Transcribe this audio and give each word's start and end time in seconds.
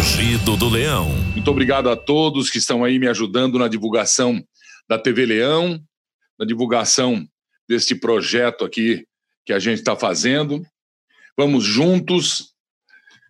Rugido 0.00 0.56
do 0.56 0.70
Leão. 0.70 1.10
Muito 1.34 1.50
obrigado 1.50 1.90
a 1.90 1.94
todos 1.94 2.48
que 2.48 2.56
estão 2.56 2.82
aí 2.82 2.98
me 2.98 3.06
ajudando 3.06 3.58
na 3.58 3.68
divulgação 3.68 4.42
da 4.88 4.98
TV 4.98 5.26
Leão, 5.26 5.78
na 6.38 6.46
divulgação 6.46 7.28
deste 7.68 7.94
projeto 7.94 8.64
aqui 8.64 9.06
que 9.44 9.52
a 9.52 9.58
gente 9.58 9.80
está 9.80 9.94
fazendo. 9.94 10.64
Vamos 11.36 11.64
juntos, 11.64 12.54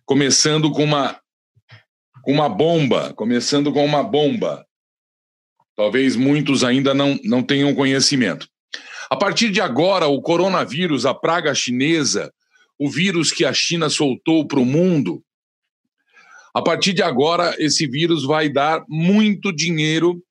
começando 0.05 0.71
com 0.71 0.85
uma, 0.85 1.19
com 2.21 2.31
uma 2.31 2.47
bomba, 2.47 3.13
começando 3.15 3.73
com 3.73 3.83
uma 3.83 4.01
bomba. 4.01 4.65
Talvez 5.75 6.15
muitos 6.15 6.63
ainda 6.63 6.93
não, 6.93 7.19
não 7.21 7.43
tenham 7.43 7.75
conhecimento. 7.75 8.47
A 9.09 9.17
partir 9.17 9.49
de 9.49 9.59
agora, 9.59 10.07
o 10.07 10.21
coronavírus, 10.21 11.05
a 11.05 11.13
praga 11.13 11.53
chinesa, 11.53 12.33
o 12.79 12.89
vírus 12.89 13.29
que 13.29 13.43
a 13.43 13.51
China 13.51 13.89
soltou 13.89 14.47
para 14.47 14.61
o 14.61 14.65
mundo, 14.65 15.21
a 16.53 16.61
partir 16.61 16.93
de 16.93 17.01
agora, 17.01 17.55
esse 17.57 17.87
vírus 17.87 18.25
vai 18.25 18.49
dar 18.49 18.83
muito 18.87 19.53
dinheiro 19.53 20.21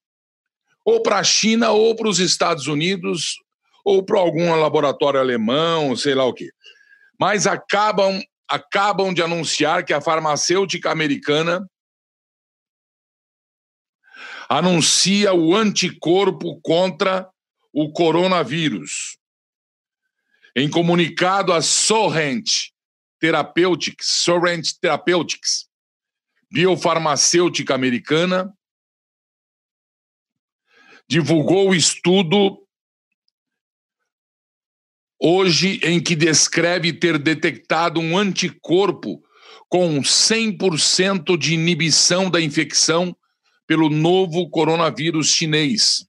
ou 0.85 1.03
para 1.03 1.19
a 1.19 1.25
China, 1.25 1.71
ou 1.71 1.95
para 1.95 2.09
os 2.09 2.19
Estados 2.19 2.67
Unidos, 2.67 3.37
ou 3.85 4.03
para 4.03 4.19
algum 4.19 4.55
laboratório 4.55 5.21
alemão, 5.21 5.95
sei 5.97 6.15
lá 6.15 6.25
o 6.25 6.35
quê. 6.35 6.51
Mas 7.19 7.47
acabam, 7.47 8.21
acabam 8.49 9.13
de 9.13 9.23
anunciar 9.23 9.85
que 9.85 9.93
a 9.93 10.01
farmacêutica 10.01 10.91
americana 10.91 11.67
anuncia 14.49 15.33
o 15.33 15.55
anticorpo 15.55 16.61
contra 16.61 17.29
o 17.73 17.93
coronavírus. 17.93 19.17
Em 20.57 20.69
comunicado, 20.69 21.53
a 21.53 21.63
Sorrent 21.63 22.71
Therapeutics, 23.21 24.09
Sorrent 24.09 24.73
Therapeutics, 24.81 25.70
biofarmacêutica 26.51 27.75
americana, 27.75 28.53
divulgou 31.09 31.71
o 31.71 31.75
estudo 31.75 32.67
hoje 35.21 35.81
em 35.83 36.03
que 36.03 36.17
descreve 36.17 36.93
ter 36.93 37.19
detectado 37.19 38.01
um 38.01 38.17
anticorpo 38.17 39.23
com 39.69 40.01
100% 40.01 41.37
de 41.37 41.55
inibição 41.55 42.31
da 42.31 42.41
infecção 42.41 43.17
pelo 43.67 43.89
novo 43.89 44.49
coronavírus 44.51 45.29
chinês, 45.29 46.05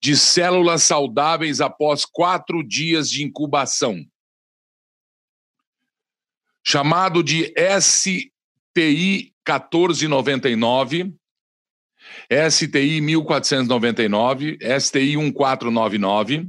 de 0.00 0.16
células 0.16 0.82
saudáveis 0.82 1.60
após 1.60 2.06
quatro 2.06 2.62
dias 2.66 3.10
de 3.10 3.22
incubação. 3.22 4.02
Chamado 6.62 7.22
de 7.22 7.52
STI 7.80 9.33
1499, 9.46 11.14
STI 12.50 13.00
1499, 13.00 14.58
STI 14.80 15.16
1499. 15.16 16.48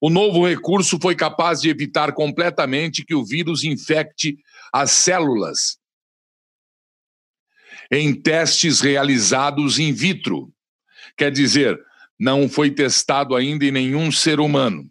O 0.00 0.08
novo 0.08 0.46
recurso 0.46 0.98
foi 1.00 1.14
capaz 1.14 1.60
de 1.60 1.68
evitar 1.68 2.12
completamente 2.12 3.04
que 3.04 3.14
o 3.14 3.24
vírus 3.24 3.64
infecte 3.64 4.38
as 4.72 4.90
células 4.92 5.78
em 7.90 8.14
testes 8.14 8.80
realizados 8.80 9.78
in 9.78 9.92
vitro. 9.92 10.52
Quer 11.16 11.30
dizer, 11.30 11.78
não 12.18 12.48
foi 12.48 12.70
testado 12.70 13.34
ainda 13.34 13.64
em 13.64 13.70
nenhum 13.70 14.10
ser 14.12 14.40
humano. 14.40 14.89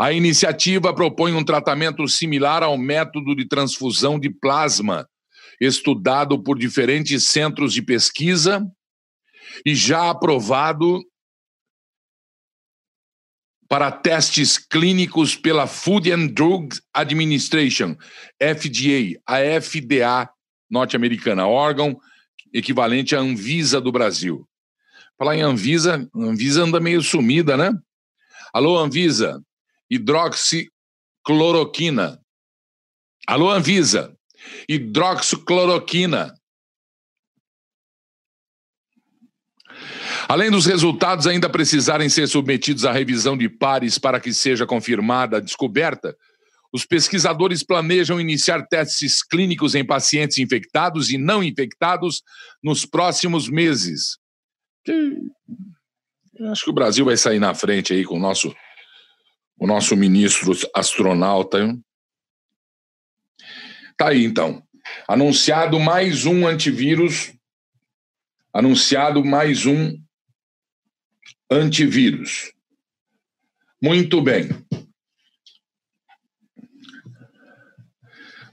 A 0.00 0.14
iniciativa 0.14 0.94
propõe 0.94 1.34
um 1.34 1.44
tratamento 1.44 2.08
similar 2.08 2.62
ao 2.62 2.78
método 2.78 3.36
de 3.36 3.46
transfusão 3.46 4.18
de 4.18 4.30
plasma, 4.30 5.06
estudado 5.60 6.42
por 6.42 6.58
diferentes 6.58 7.24
centros 7.24 7.74
de 7.74 7.82
pesquisa 7.82 8.66
e 9.62 9.74
já 9.74 10.08
aprovado 10.08 11.04
para 13.68 13.92
testes 13.92 14.56
clínicos 14.56 15.36
pela 15.36 15.66
Food 15.66 16.10
and 16.10 16.28
Drug 16.28 16.74
Administration, 16.94 17.94
FDA, 18.42 19.20
a 19.26 19.60
FDA 19.60 20.30
norte-americana, 20.70 21.46
órgão 21.46 22.00
equivalente 22.54 23.14
à 23.14 23.18
Anvisa 23.18 23.82
do 23.82 23.92
Brasil. 23.92 24.48
Falar 25.18 25.36
em 25.36 25.42
Anvisa, 25.42 26.08
Anvisa 26.14 26.62
anda 26.62 26.80
meio 26.80 27.02
sumida, 27.02 27.54
né? 27.54 27.70
Alô, 28.54 28.78
Anvisa, 28.78 29.44
hidroxicloroquina. 29.90 32.20
Alô, 33.26 33.50
Anvisa, 33.50 34.16
hidroxicloroquina. 34.68 36.32
Além 40.28 40.50
dos 40.50 40.66
resultados 40.66 41.26
ainda 41.26 41.48
precisarem 41.50 42.08
ser 42.08 42.28
submetidos 42.28 42.84
à 42.84 42.92
revisão 42.92 43.36
de 43.36 43.48
pares 43.48 43.98
para 43.98 44.20
que 44.20 44.32
seja 44.32 44.64
confirmada 44.64 45.38
a 45.38 45.40
descoberta, 45.40 46.16
os 46.72 46.86
pesquisadores 46.86 47.64
planejam 47.64 48.20
iniciar 48.20 48.64
testes 48.66 49.24
clínicos 49.24 49.74
em 49.74 49.84
pacientes 49.84 50.38
infectados 50.38 51.10
e 51.10 51.18
não 51.18 51.42
infectados 51.42 52.22
nos 52.62 52.86
próximos 52.86 53.48
meses. 53.48 54.18
Eu 54.86 56.52
acho 56.52 56.64
que 56.64 56.70
o 56.70 56.74
Brasil 56.74 57.04
vai 57.04 57.16
sair 57.16 57.40
na 57.40 57.54
frente 57.54 57.92
aí 57.92 58.04
com 58.04 58.16
o 58.16 58.20
nosso, 58.20 58.54
o 59.60 59.66
nosso 59.66 59.94
ministro 59.94 60.52
astronauta. 60.74 61.78
Tá 63.96 64.08
aí 64.08 64.24
então. 64.24 64.66
Anunciado 65.06 65.78
mais 65.78 66.24
um 66.24 66.46
antivírus. 66.46 67.34
Anunciado 68.54 69.22
mais 69.22 69.66
um 69.66 70.02
antivírus. 71.50 72.52
Muito 73.82 74.22
bem. 74.22 74.48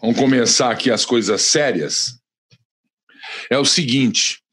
Vamos 0.01 0.17
começar 0.19 0.71
aqui 0.71 0.91
as 0.91 1.05
coisas 1.05 1.41
sérias. 1.41 2.21
É 3.49 3.57
o 3.57 3.65
seguinte: 3.65 4.43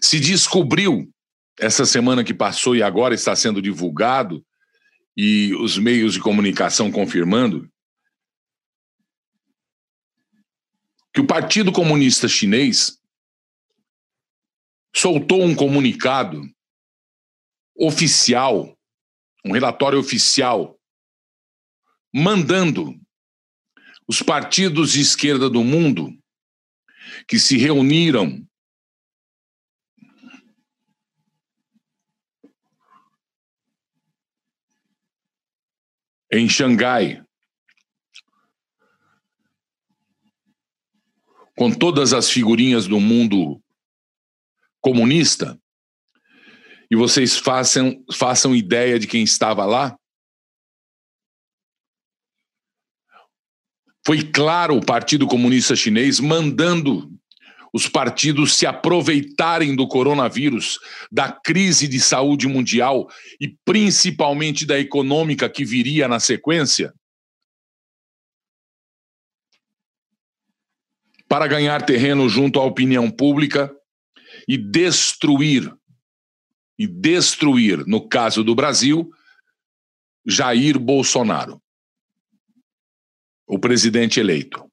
se 0.00 0.18
descobriu 0.18 1.12
essa 1.60 1.84
semana 1.84 2.24
que 2.24 2.32
passou 2.32 2.74
e 2.74 2.82
agora 2.82 3.14
está 3.14 3.36
sendo 3.36 3.60
divulgado, 3.60 4.44
e 5.20 5.52
os 5.56 5.76
meios 5.76 6.14
de 6.14 6.20
comunicação 6.20 6.92
confirmando, 6.92 7.68
que 11.12 11.20
o 11.20 11.26
Partido 11.26 11.72
Comunista 11.72 12.28
Chinês 12.28 13.02
soltou 14.94 15.42
um 15.42 15.56
comunicado 15.56 16.40
oficial, 17.76 18.78
um 19.44 19.52
relatório 19.52 19.98
oficial, 19.98 20.78
mandando 22.14 22.94
os 24.06 24.22
partidos 24.22 24.92
de 24.92 25.00
esquerda 25.00 25.50
do 25.50 25.64
mundo 25.64 26.16
que 27.26 27.40
se 27.40 27.56
reuniram 27.56 28.47
em 36.30 36.48
Xangai, 36.48 37.22
com 41.56 41.72
todas 41.72 42.12
as 42.12 42.30
figurinhas 42.30 42.86
do 42.86 43.00
mundo 43.00 43.60
comunista, 44.80 45.60
e 46.90 46.96
vocês 46.96 47.36
façam, 47.36 48.04
façam 48.12 48.54
ideia 48.54 48.98
de 48.98 49.06
quem 49.06 49.22
estava 49.22 49.66
lá? 49.66 49.98
Foi 54.06 54.22
claro 54.22 54.76
o 54.76 54.84
Partido 54.84 55.26
Comunista 55.26 55.76
Chinês 55.76 56.18
mandando 56.18 57.17
os 57.72 57.88
partidos 57.88 58.54
se 58.54 58.66
aproveitarem 58.66 59.76
do 59.76 59.86
coronavírus, 59.86 60.78
da 61.10 61.30
crise 61.30 61.86
de 61.86 62.00
saúde 62.00 62.46
mundial 62.46 63.08
e 63.40 63.54
principalmente 63.64 64.66
da 64.66 64.78
econômica 64.78 65.48
que 65.48 65.64
viria 65.64 66.08
na 66.08 66.18
sequência, 66.20 66.92
para 71.28 71.46
ganhar 71.46 71.84
terreno 71.84 72.28
junto 72.28 72.58
à 72.58 72.64
opinião 72.64 73.10
pública 73.10 73.70
e 74.48 74.56
destruir 74.56 75.70
e 76.78 76.86
destruir, 76.86 77.84
no 77.86 78.08
caso 78.08 78.44
do 78.44 78.54
Brasil, 78.54 79.10
Jair 80.24 80.78
Bolsonaro, 80.78 81.60
o 83.46 83.58
presidente 83.58 84.20
eleito. 84.20 84.67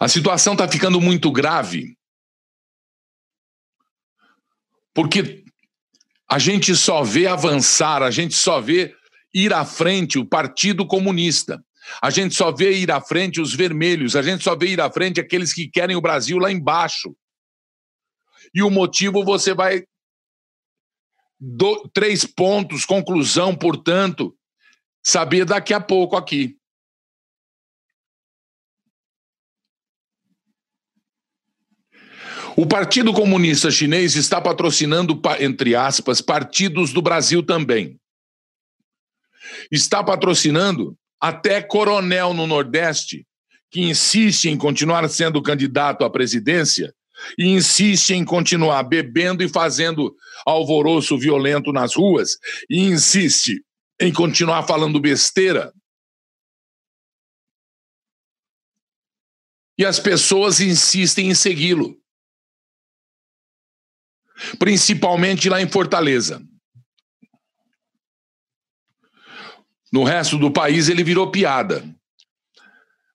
A 0.00 0.08
situação 0.08 0.54
está 0.54 0.66
ficando 0.66 1.00
muito 1.00 1.30
grave 1.30 1.96
porque 4.94 5.44
a 6.28 6.38
gente 6.38 6.74
só 6.74 7.02
vê 7.02 7.26
avançar, 7.26 8.02
a 8.02 8.10
gente 8.10 8.34
só 8.34 8.60
vê 8.60 8.94
ir 9.32 9.52
à 9.52 9.64
frente 9.64 10.18
o 10.18 10.26
Partido 10.26 10.86
Comunista. 10.86 11.62
A 12.00 12.10
gente 12.10 12.34
só 12.34 12.52
vê 12.52 12.78
ir 12.78 12.90
à 12.90 13.00
frente 13.00 13.40
os 13.40 13.54
vermelhos, 13.54 14.14
a 14.14 14.22
gente 14.22 14.44
só 14.44 14.54
vê 14.54 14.68
ir 14.68 14.80
à 14.80 14.90
frente 14.90 15.20
aqueles 15.20 15.52
que 15.52 15.68
querem 15.68 15.96
o 15.96 16.00
Brasil 16.00 16.38
lá 16.38 16.50
embaixo. 16.50 17.16
E 18.54 18.62
o 18.62 18.70
motivo 18.70 19.24
você 19.24 19.54
vai. 19.54 19.84
Do, 21.38 21.88
três 21.92 22.24
pontos, 22.24 22.84
conclusão, 22.84 23.56
portanto, 23.56 24.36
saber 25.02 25.44
daqui 25.44 25.72
a 25.72 25.80
pouco 25.80 26.16
aqui. 26.16 26.59
O 32.60 32.66
Partido 32.66 33.10
Comunista 33.14 33.70
Chinês 33.70 34.16
está 34.16 34.38
patrocinando, 34.38 35.18
entre 35.38 35.74
aspas, 35.74 36.20
partidos 36.20 36.92
do 36.92 37.00
Brasil 37.00 37.42
também. 37.42 37.98
Está 39.72 40.04
patrocinando 40.04 40.94
até 41.18 41.62
coronel 41.62 42.34
no 42.34 42.46
Nordeste, 42.46 43.26
que 43.70 43.80
insiste 43.80 44.50
em 44.50 44.58
continuar 44.58 45.08
sendo 45.08 45.40
candidato 45.40 46.04
à 46.04 46.10
presidência 46.10 46.94
e 47.38 47.46
insiste 47.46 48.10
em 48.10 48.26
continuar 48.26 48.82
bebendo 48.82 49.42
e 49.42 49.48
fazendo 49.48 50.14
alvoroço 50.44 51.16
violento 51.16 51.72
nas 51.72 51.94
ruas 51.94 52.36
e 52.68 52.78
insiste 52.78 53.64
em 53.98 54.12
continuar 54.12 54.64
falando 54.64 55.00
besteira. 55.00 55.72
E 59.78 59.84
as 59.86 59.98
pessoas 59.98 60.60
insistem 60.60 61.30
em 61.30 61.34
segui-lo. 61.34 61.99
Principalmente 64.58 65.48
lá 65.48 65.60
em 65.60 65.68
Fortaleza. 65.68 66.42
No 69.92 70.04
resto 70.04 70.38
do 70.38 70.52
país 70.52 70.88
ele 70.88 71.02
virou 71.02 71.30
piada. 71.30 71.84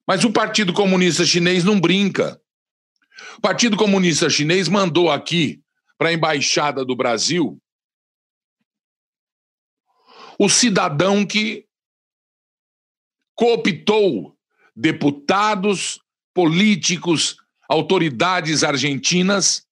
Mas 0.06 0.24
o 0.24 0.32
Partido 0.32 0.72
Comunista 0.72 1.24
Chinês 1.24 1.64
não 1.64 1.80
brinca. 1.80 2.40
O 3.38 3.40
Partido 3.40 3.76
Comunista 3.76 4.28
Chinês 4.28 4.68
mandou 4.68 5.10
aqui 5.10 5.60
para 5.98 6.10
a 6.10 6.12
embaixada 6.12 6.84
do 6.84 6.94
Brasil 6.94 7.60
o 10.38 10.48
cidadão 10.48 11.24
que 11.26 11.66
cooptou 13.34 14.36
deputados, 14.74 15.98
políticos, 16.34 17.36
autoridades 17.68 18.62
argentinas 18.62 19.65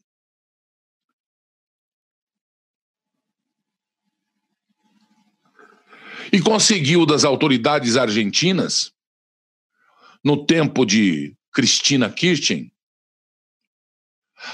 e 6.34 6.42
conseguiu 6.42 7.06
das 7.06 7.22
autoridades 7.22 7.96
argentinas, 7.96 8.92
no 10.25 10.44
tempo 10.44 10.84
de 10.84 11.36
Cristina 11.52 12.10
Kirchner, 12.10 12.72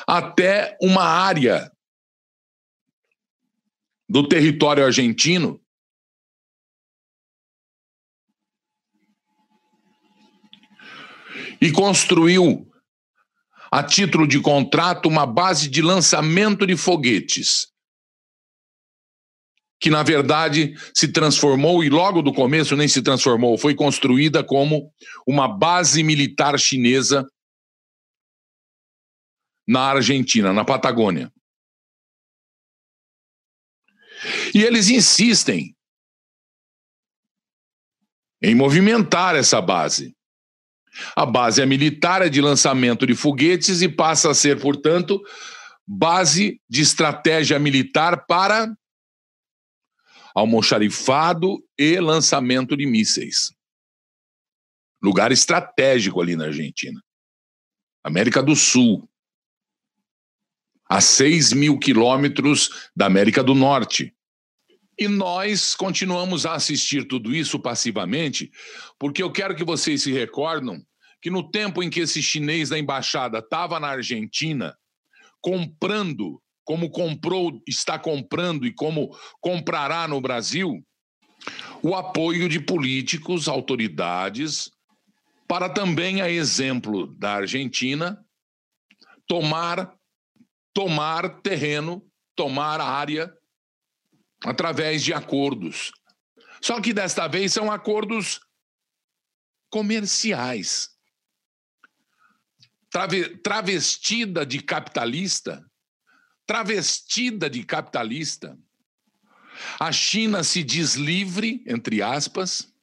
até 0.06 0.76
uma 0.82 1.02
área 1.02 1.72
do 4.06 4.28
território 4.28 4.84
argentino 4.84 5.58
e 11.62 11.72
construiu, 11.72 12.70
a 13.72 13.82
título 13.82 14.28
de 14.28 14.38
contrato, 14.38 15.08
uma 15.08 15.24
base 15.24 15.66
de 15.66 15.80
lançamento 15.80 16.66
de 16.66 16.76
foguetes 16.76 17.69
que 19.80 19.88
na 19.88 20.02
verdade 20.02 20.74
se 20.94 21.08
transformou, 21.08 21.82
e 21.82 21.88
logo 21.88 22.20
do 22.20 22.34
começo 22.34 22.76
nem 22.76 22.86
se 22.86 23.00
transformou, 23.00 23.56
foi 23.56 23.74
construída 23.74 24.44
como 24.44 24.92
uma 25.26 25.48
base 25.48 26.02
militar 26.02 26.58
chinesa 26.58 27.26
na 29.66 29.80
Argentina, 29.80 30.52
na 30.52 30.64
Patagônia. 30.64 31.32
E 34.54 34.62
eles 34.62 34.90
insistem 34.90 35.74
em 38.42 38.54
movimentar 38.54 39.34
essa 39.34 39.62
base. 39.62 40.14
A 41.16 41.24
base 41.24 41.62
é 41.62 41.66
militar, 41.66 42.20
é 42.20 42.28
de 42.28 42.40
lançamento 42.42 43.06
de 43.06 43.14
foguetes 43.14 43.80
e 43.80 43.88
passa 43.88 44.30
a 44.30 44.34
ser, 44.34 44.60
portanto, 44.60 45.22
base 45.86 46.60
de 46.68 46.82
estratégia 46.82 47.58
militar 47.58 48.26
para 48.26 48.74
almoxarifado 50.34 51.62
e 51.78 51.98
lançamento 51.98 52.76
de 52.76 52.86
mísseis. 52.86 53.52
Lugar 55.02 55.32
estratégico 55.32 56.20
ali 56.20 56.36
na 56.36 56.46
Argentina. 56.46 57.00
América 58.04 58.42
do 58.42 58.54
Sul. 58.54 59.08
A 60.88 61.00
6 61.00 61.52
mil 61.52 61.78
quilômetros 61.78 62.90
da 62.94 63.06
América 63.06 63.42
do 63.42 63.54
Norte. 63.54 64.14
E 64.98 65.08
nós 65.08 65.74
continuamos 65.74 66.44
a 66.44 66.54
assistir 66.54 67.06
tudo 67.06 67.34
isso 67.34 67.58
passivamente, 67.58 68.50
porque 68.98 69.22
eu 69.22 69.32
quero 69.32 69.54
que 69.56 69.64
vocês 69.64 70.02
se 70.02 70.12
recordam 70.12 70.84
que 71.22 71.30
no 71.30 71.50
tempo 71.50 71.82
em 71.82 71.88
que 71.88 72.00
esse 72.00 72.22
chinês 72.22 72.68
da 72.68 72.78
embaixada 72.78 73.38
estava 73.38 73.78
na 73.78 73.88
Argentina, 73.88 74.76
comprando 75.40 76.42
como 76.70 76.88
comprou, 76.88 77.60
está 77.66 77.98
comprando 77.98 78.64
e 78.64 78.72
como 78.72 79.10
comprará 79.40 80.06
no 80.06 80.20
Brasil, 80.20 80.80
o 81.82 81.96
apoio 81.96 82.48
de 82.48 82.60
políticos, 82.60 83.48
autoridades, 83.48 84.70
para 85.48 85.68
também, 85.68 86.20
a 86.20 86.30
exemplo 86.30 87.08
da 87.16 87.32
Argentina, 87.32 88.24
tomar 89.26 89.92
tomar 90.72 91.40
terreno, 91.40 92.08
tomar 92.36 92.80
área 92.80 93.36
através 94.44 95.02
de 95.02 95.12
acordos. 95.12 95.90
Só 96.62 96.80
que 96.80 96.92
desta 96.92 97.26
vez 97.26 97.52
são 97.52 97.72
acordos 97.72 98.38
comerciais. 99.68 100.88
Travestida 103.42 104.46
de 104.46 104.62
capitalista, 104.62 105.68
travestida 106.50 107.48
de 107.48 107.62
capitalista. 107.62 108.58
A 109.78 109.92
China 109.92 110.42
se 110.42 110.64
diz 110.64 110.96
livre, 110.96 111.62
entre 111.64 112.02
aspas, 112.02 112.74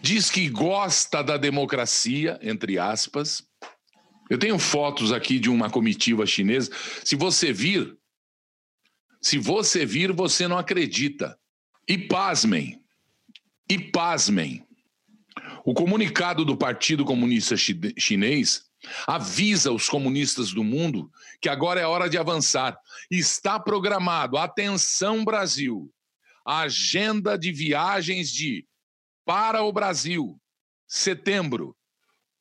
diz 0.00 0.28
que 0.28 0.48
gosta 0.48 1.22
da 1.22 1.36
democracia, 1.36 2.40
entre 2.42 2.80
aspas. 2.80 3.46
Eu 4.28 4.36
tenho 4.36 4.58
fotos 4.58 5.12
aqui 5.12 5.38
de 5.38 5.48
uma 5.48 5.70
comitiva 5.70 6.26
chinesa. 6.26 6.72
Se 7.04 7.14
você 7.14 7.52
vir, 7.52 7.96
se 9.20 9.38
você 9.38 9.86
vir, 9.86 10.10
você 10.10 10.48
não 10.48 10.58
acredita. 10.58 11.38
E 11.86 11.96
pasmem, 11.96 12.82
e 13.70 13.78
pasmem. 13.78 14.66
O 15.64 15.72
comunicado 15.72 16.44
do 16.44 16.56
Partido 16.56 17.04
Comunista 17.04 17.54
Chinês 17.56 18.64
avisa 19.06 19.72
os 19.72 19.88
comunistas 19.88 20.52
do 20.52 20.64
mundo 20.64 21.10
que 21.40 21.48
agora 21.48 21.80
é 21.80 21.86
hora 21.86 22.08
de 22.08 22.18
avançar. 22.18 22.78
Está 23.10 23.58
programado, 23.58 24.36
atenção 24.36 25.24
Brasil, 25.24 25.92
a 26.44 26.60
agenda 26.60 27.38
de 27.38 27.52
viagens 27.52 28.30
de 28.30 28.66
para 29.24 29.62
o 29.62 29.72
Brasil, 29.72 30.40
setembro, 30.86 31.76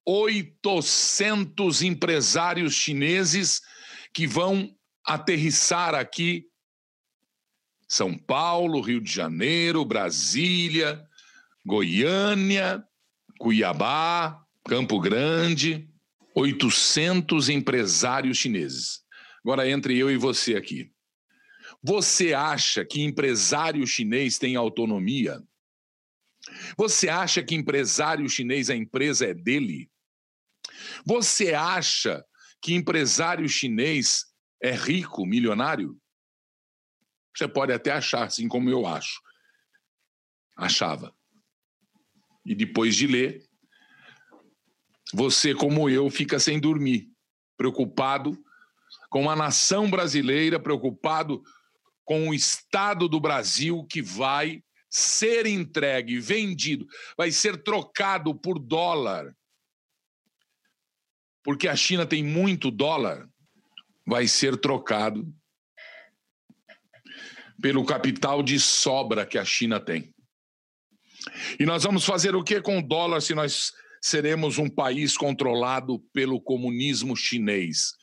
800 0.06 1.84
empresários 1.84 2.74
chineses 2.74 3.62
que 4.14 4.26
vão 4.26 4.76
aterrissar 5.06 5.94
aqui. 5.94 6.48
São 7.88 8.18
Paulo, 8.18 8.82
Rio 8.82 9.02
de 9.02 9.12
Janeiro, 9.12 9.86
Brasília, 9.86 11.06
Goiânia, 11.66 12.84
Cuiabá, 13.38 14.44
Campo 14.66 15.00
Grande, 15.00 15.91
800 16.36 17.50
empresários 17.50 18.38
chineses. 18.38 19.04
Agora 19.44 19.68
entre 19.68 19.98
eu 19.98 20.10
e 20.10 20.18
você 20.18 20.56
aqui. 20.56 20.92
Você 21.84 22.34
acha 22.34 22.86
que 22.86 23.02
empresário 23.02 23.86
chinês 23.88 24.38
tem 24.38 24.56
autonomia? 24.56 25.42
Você 26.78 27.10
acha 27.10 27.44
que 27.44 27.56
empresário 27.56 28.28
chinês, 28.30 28.70
a 28.70 28.76
empresa 28.76 29.26
é 29.26 29.34
dele? 29.34 29.90
Você 31.06 31.54
acha 31.54 32.24
que 32.62 32.74
empresário 32.74 33.48
chinês 33.50 34.26
é 34.62 34.72
rico, 34.72 35.26
milionário? 35.26 36.00
Você 37.36 37.48
pode 37.48 37.72
até 37.72 37.92
achar, 37.92 38.26
assim 38.26 38.48
como 38.48 38.70
eu 38.70 38.86
acho. 38.86 39.20
Achava. 40.58 41.16
E 42.46 42.54
depois 42.54 42.96
de 42.96 43.08
ler, 43.08 43.48
você, 45.14 45.54
como 45.54 45.90
eu, 45.90 46.10
fica 46.10 46.40
sem 46.40 46.60
dormir, 46.60 47.10
preocupado 47.58 48.38
com 49.10 49.30
a 49.30 49.36
nação 49.36 49.90
brasileira, 49.90 50.60
preocupado 50.60 51.44
com 52.04 52.30
o 52.30 52.34
Estado 52.34 53.08
do 53.08 53.20
Brasil 53.20 53.86
que 53.86 54.02
vai 54.02 54.64
ser 54.90 55.46
entregue, 55.46 56.20
vendido, 56.20 56.86
vai 57.18 57.32
ser 57.32 57.64
trocado 57.64 58.36
por 58.36 58.60
dólar, 58.60 59.34
porque 61.44 61.68
a 61.68 61.76
China 61.76 62.06
tem 62.06 62.24
muito 62.24 62.70
dólar, 62.70 63.30
vai 64.06 64.28
ser 64.28 64.58
trocado 64.58 65.34
pelo 67.62 67.86
capital 67.86 68.44
de 68.44 68.60
sobra 68.60 69.26
que 69.26 69.38
a 69.38 69.46
China 69.46 69.80
tem. 69.80 70.14
E 71.60 71.66
nós 71.66 71.84
vamos 71.84 72.04
fazer 72.04 72.36
o 72.36 72.44
que 72.44 72.60
com 72.60 72.80
o 72.80 72.82
dólar 72.82 73.22
se 73.22 73.36
nós 73.36 73.72
seremos 74.02 74.58
um 74.58 74.70
país 74.70 75.16
controlado 75.16 76.00
pelo 76.12 76.42
comunismo 76.42 77.16
chinês, 77.16 77.94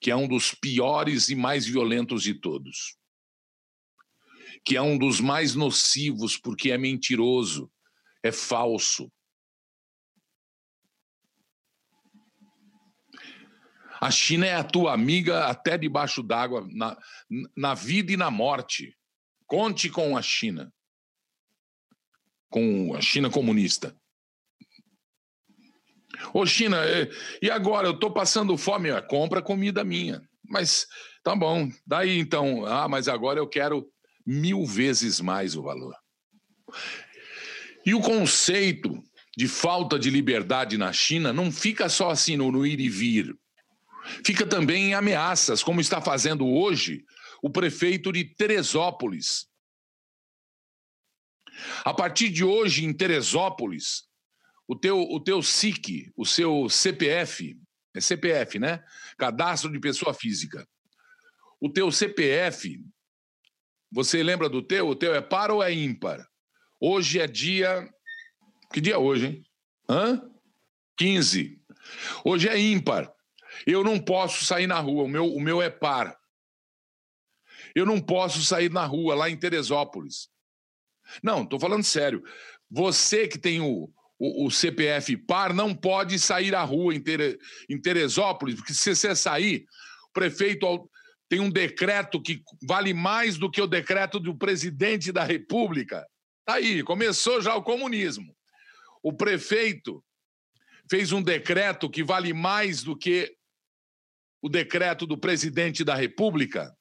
que 0.00 0.10
é 0.10 0.16
um 0.16 0.28
dos 0.28 0.54
piores 0.54 1.28
e 1.28 1.34
mais 1.34 1.66
violentos 1.66 2.22
de 2.22 2.34
todos? 2.34 2.96
Que 4.64 4.76
é 4.76 4.82
um 4.82 4.98
dos 4.98 5.20
mais 5.20 5.54
nocivos 5.54 6.36
porque 6.36 6.70
é 6.70 6.78
mentiroso, 6.78 7.70
é 8.22 8.30
falso. 8.30 9.10
A 13.98 14.10
China 14.10 14.44
é 14.44 14.54
a 14.54 14.62
tua 14.62 14.92
amiga 14.92 15.46
até 15.46 15.78
debaixo 15.78 16.22
d'água, 16.22 16.68
na, 16.70 16.98
na 17.56 17.72
vida 17.72 18.12
e 18.12 18.16
na 18.16 18.30
morte. 18.30 18.94
Conte 19.46 19.88
com 19.88 20.16
a 20.16 20.20
China 20.20 20.70
com 22.56 22.94
a 22.94 23.00
China 23.00 23.30
comunista. 23.30 23.94
Ô 26.32 26.46
China, 26.46 26.78
é, 26.84 27.08
e 27.42 27.50
agora? 27.50 27.88
Eu 27.88 27.92
estou 27.94 28.12
passando 28.12 28.56
fome, 28.56 28.90
compra 29.02 29.42
comida 29.42 29.84
minha. 29.84 30.20
Mas 30.48 30.86
tá 31.22 31.34
bom, 31.34 31.68
daí 31.86 32.18
então, 32.18 32.64
ah, 32.66 32.88
mas 32.88 33.08
agora 33.08 33.38
eu 33.38 33.48
quero 33.48 33.86
mil 34.24 34.64
vezes 34.64 35.20
mais 35.20 35.56
o 35.56 35.62
valor. 35.62 35.94
E 37.84 37.94
o 37.94 38.00
conceito 38.00 39.02
de 39.36 39.46
falta 39.46 39.98
de 39.98 40.10
liberdade 40.10 40.78
na 40.78 40.92
China 40.92 41.32
não 41.32 41.52
fica 41.52 41.88
só 41.88 42.10
assim 42.10 42.36
no, 42.36 42.50
no 42.50 42.66
ir 42.66 42.80
e 42.80 42.88
vir. 42.88 43.36
Fica 44.24 44.46
também 44.46 44.90
em 44.90 44.94
ameaças, 44.94 45.62
como 45.62 45.80
está 45.80 46.00
fazendo 46.00 46.46
hoje 46.46 47.04
o 47.42 47.50
prefeito 47.50 48.12
de 48.12 48.24
Teresópolis, 48.24 49.46
a 51.84 51.94
partir 51.94 52.28
de 52.28 52.44
hoje, 52.44 52.84
em 52.84 52.92
Teresópolis, 52.92 54.05
o 54.68 54.74
teu, 54.74 55.00
o 55.00 55.20
teu 55.20 55.42
SIC, 55.42 56.12
o 56.16 56.24
seu 56.24 56.68
CPF, 56.68 57.58
é 57.94 58.00
CPF, 58.00 58.58
né? 58.58 58.84
Cadastro 59.16 59.70
de 59.70 59.80
Pessoa 59.80 60.12
Física. 60.12 60.68
O 61.60 61.70
teu 61.70 61.90
CPF, 61.90 62.84
você 63.90 64.22
lembra 64.22 64.48
do 64.48 64.60
teu? 64.60 64.88
O 64.88 64.96
teu 64.96 65.14
é 65.14 65.20
par 65.20 65.50
ou 65.50 65.62
é 65.62 65.72
ímpar? 65.72 66.28
Hoje 66.78 67.20
é 67.20 67.26
dia. 67.26 67.88
Que 68.72 68.80
dia 68.80 68.94
é 68.94 68.98
hoje, 68.98 69.26
hein? 69.26 69.46
Hã? 69.88 70.30
15. 70.98 71.58
Hoje 72.24 72.48
é 72.48 72.58
ímpar. 72.58 73.10
Eu 73.66 73.82
não 73.82 73.98
posso 73.98 74.44
sair 74.44 74.66
na 74.66 74.78
rua, 74.78 75.04
o 75.04 75.08
meu, 75.08 75.26
o 75.26 75.40
meu 75.40 75.62
é 75.62 75.70
par. 75.70 76.18
Eu 77.74 77.86
não 77.86 78.00
posso 78.00 78.44
sair 78.44 78.70
na 78.70 78.84
rua, 78.84 79.14
lá 79.14 79.30
em 79.30 79.36
Teresópolis. 79.36 80.28
Não, 81.22 81.44
estou 81.44 81.58
falando 81.58 81.84
sério. 81.84 82.22
Você 82.70 83.28
que 83.28 83.38
tem 83.38 83.60
o, 83.60 83.90
o, 84.18 84.46
o, 84.46 84.50
CPF 84.50 85.16
par 85.16 85.52
não 85.52 85.74
pode 85.74 86.18
sair 86.18 86.54
à 86.54 86.62
rua 86.62 86.94
em, 86.94 87.02
em 87.68 87.80
Teresópolis, 87.80 88.56
porque 88.56 88.74
se 88.74 88.94
você 88.94 89.14
sair, 89.14 89.66
o 90.08 90.12
prefeito 90.12 90.90
tem 91.28 91.40
um 91.40 91.50
decreto 91.50 92.20
que 92.22 92.42
vale 92.66 92.94
mais 92.94 93.36
do 93.36 93.50
que 93.50 93.60
o 93.60 93.66
decreto 93.66 94.18
do 94.18 94.36
presidente 94.36 95.12
da 95.12 95.24
República. 95.24 96.06
Tá 96.44 96.54
aí, 96.54 96.82
começou 96.82 97.42
já 97.42 97.54
o 97.54 97.62
comunismo. 97.62 98.34
O 99.02 99.12
prefeito 99.12 100.02
fez 100.88 101.12
um 101.12 101.22
decreto 101.22 101.90
que 101.90 102.04
vale 102.04 102.32
mais 102.32 102.82
do 102.82 102.96
que 102.96 103.34
o 104.40 104.48
decreto 104.48 105.06
do 105.06 105.18
presidente 105.18 105.82
da 105.82 105.94
República, 105.94 106.72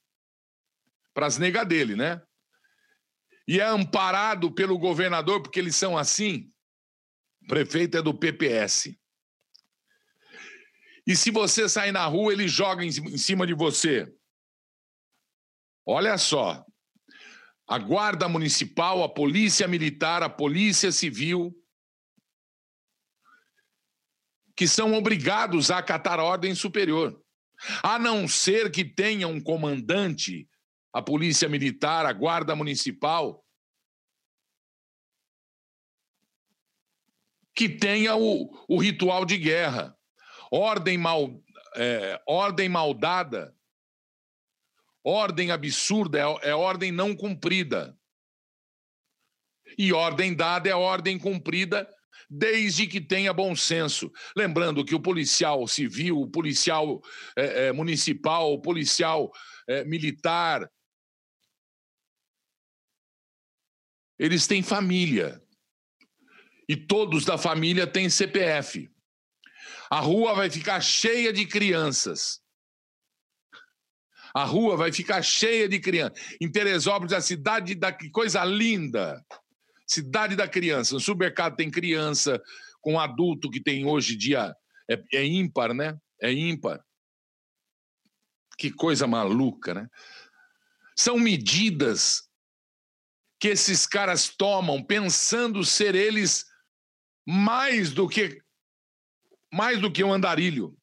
para 1.14 1.26
as 1.26 1.38
negas 1.38 1.68
dele, 1.68 1.96
né? 1.96 2.22
e 3.48 3.60
é 3.60 3.66
amparado 3.66 4.52
pelo 4.52 4.78
governador, 4.78 5.42
porque 5.42 5.60
eles 5.60 5.76
são 5.76 5.98
assim. 5.98 6.52
Prefeito 7.48 7.98
é 7.98 8.02
do 8.02 8.14
PPS. 8.14 8.98
E 11.08 11.16
se 11.16 11.30
você 11.30 11.70
sair 11.70 11.92
na 11.92 12.06
rua, 12.06 12.34
ele 12.34 12.48
joga 12.48 12.84
em 12.84 12.92
cima 12.92 13.46
de 13.46 13.54
você. 13.54 14.12
Olha 15.86 16.18
só. 16.18 16.66
A 17.68 17.78
Guarda 17.78 18.28
Municipal, 18.28 19.04
a 19.04 19.10
Polícia 19.10 19.68
Militar, 19.68 20.24
a 20.24 20.30
Polícia 20.30 20.92
Civil, 20.92 21.56
que 24.56 24.68
são 24.68 24.94
obrigados 24.94 25.70
a 25.70 25.80
acatar 25.80 26.20
a 26.20 26.24
ordem 26.24 26.56
superior. 26.56 27.22
A 27.84 28.00
não 28.00 28.28
ser 28.28 28.72
que 28.72 28.84
tenha 28.84 29.28
um 29.28 29.40
comandante 29.40 30.48
a 30.94 31.02
Polícia 31.02 31.50
Militar, 31.50 32.06
a 32.06 32.14
Guarda 32.14 32.56
Municipal, 32.56 33.45
que 37.56 37.70
tenha 37.70 38.16
o, 38.16 38.52
o 38.68 38.78
ritual 38.78 39.26
de 39.26 39.38
guerra. 39.38 39.98
Ordem 40.52 40.98
mal, 40.98 41.42
é, 41.76 42.22
ordem 42.28 42.68
maldada, 42.68 43.56
ordem 45.04 45.52
absurda 45.52 46.20
é, 46.20 46.50
é 46.50 46.56
ordem 46.56 46.92
não 46.92 47.16
cumprida. 47.16 47.98
E 49.78 49.92
ordem 49.94 50.36
dada 50.36 50.70
é 50.70 50.76
ordem 50.76 51.18
cumprida 51.18 51.90
desde 52.30 52.88
que 52.88 53.02
tenha 53.02 53.34
bom 53.34 53.56
senso. 53.56 54.12
Lembrando 54.36 54.84
que 54.86 54.96
o 54.96 55.02
policial 55.02 55.68
civil, 55.68 56.20
o 56.20 56.30
policial 56.30 57.02
é, 57.36 57.68
é, 57.68 57.72
municipal, 57.72 58.54
o 58.54 58.62
policial 58.62 59.32
é, 59.68 59.84
militar, 59.84 60.70
eles 64.18 64.48
têm 64.48 64.64
família. 64.64 65.45
E 66.68 66.76
todos 66.76 67.26
da 67.26 67.38
família 67.38 67.86
têm 67.86 68.10
CPF. 68.10 68.90
A 69.90 70.00
rua 70.00 70.34
vai 70.34 70.50
ficar 70.50 70.82
cheia 70.82 71.32
de 71.32 71.46
crianças. 71.46 72.42
A 74.34 74.44
rua 74.44 74.76
vai 74.76 74.92
ficar 74.92 75.22
cheia 75.22 75.70
de 75.70 75.80
crianças. 75.80 76.36
Em 76.42 76.52
Teresópolis, 76.52 77.14
a 77.14 77.22
cidade 77.22 77.76
da 77.76 77.92
que 77.92 78.10
coisa 78.10 78.44
linda. 78.44 79.24
Cidade 79.88 80.36
da 80.36 80.48
criança. 80.48 80.96
No 80.96 81.00
supermercado 81.00 81.56
tem 81.56 81.70
criança, 81.70 82.42
com 82.82 83.00
adulto 83.00 83.50
que 83.50 83.62
tem 83.62 83.86
hoje 83.86 84.16
dia 84.16 84.56
é, 84.90 85.02
é 85.14 85.26
ímpar, 85.26 85.74
né? 85.74 85.98
É 86.22 86.32
ímpar. 86.32 86.84
Que 88.58 88.72
coisa 88.72 89.08
maluca, 89.08 89.74
né? 89.74 89.88
São 90.96 91.18
medidas 91.20 92.24
que 93.40 93.50
esses 93.50 93.86
caras 93.86 94.30
tomam 94.30 94.84
pensando 94.84 95.64
ser 95.64 95.94
eles 95.94 96.46
mais 97.26 97.92
do 97.92 98.08
que 98.08 98.42
mais 99.52 99.80
do 99.80 99.92
que 99.92 100.04
um 100.04 100.12
andarilho. 100.12 100.78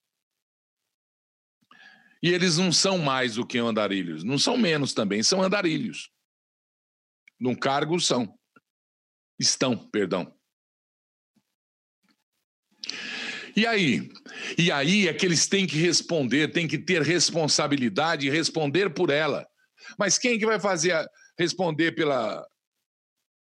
E 2.23 2.31
eles 2.31 2.57
não 2.57 2.73
são 2.73 2.99
mais 2.99 3.35
do 3.35 3.47
que 3.47 3.59
andarilhos, 3.59 4.25
não 4.25 4.39
são 4.39 4.57
menos 4.57 4.95
também, 4.95 5.23
são 5.23 5.43
andarilhos. 5.43 6.11
Num 7.39 7.55
cargo 7.55 7.99
são. 8.01 8.39
Estão, 9.39 9.77
perdão. 9.91 10.33
E 13.57 13.67
aí? 13.67 14.09
E 14.57 14.71
aí 14.71 15.09
é 15.09 15.13
que 15.13 15.27
eles 15.27 15.47
têm 15.47 15.67
que 15.67 15.77
responder, 15.77 16.53
têm 16.53 16.67
que 16.67 16.79
ter 16.79 17.03
responsabilidade 17.03 18.27
e 18.27 18.31
responder 18.31 18.95
por 18.95 19.11
ela. 19.11 19.47
Mas 19.99 20.17
quem 20.17 20.39
que 20.39 20.47
vai 20.47 20.61
fazer 20.61 20.93
a, 20.93 21.07
responder 21.39 21.93
pela 21.93 22.47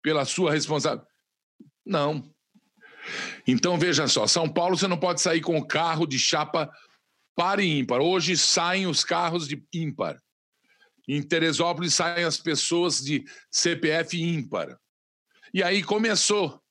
pela 0.02 0.26
sua 0.26 0.52
responsabilidade? 0.52 1.08
Não. 1.86 2.34
Então 3.48 3.78
veja 3.78 4.08
só, 4.08 4.28
São 4.28 4.48
Paulo 4.48 4.78
você 4.78 4.88
não 4.88 4.98
pode 4.98 5.22
sair 5.22 5.42
com 5.42 5.58
o 5.58 5.66
carro 5.66 6.06
de 6.06 6.20
chapa 6.20 6.72
par 7.36 7.60
e 7.60 7.80
ímpar. 7.80 8.02
Hoje 8.02 8.38
saem 8.38 8.88
os 8.88 9.04
carros 9.04 9.48
de 9.48 9.64
ímpar. 9.74 10.22
Em 11.08 11.22
Teresópolis 11.22 11.96
saem 11.96 12.24
as 12.24 12.38
pessoas 12.38 13.04
de 13.04 13.26
CPF 13.50 14.22
ímpar. 14.22 14.80
E 15.54 15.64
aí 15.64 15.84
começou 15.84 16.62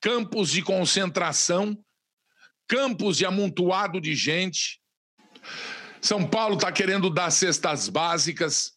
campos 0.00 0.50
de 0.50 0.62
concentração, 0.62 1.76
campos 2.68 3.16
de 3.16 3.26
amontoado 3.26 4.00
de 4.00 4.14
gente. 4.14 4.80
São 6.00 6.28
Paulo 6.28 6.54
está 6.54 6.70
querendo 6.70 7.10
dar 7.10 7.30
cestas 7.30 7.88
básicas 7.88 8.72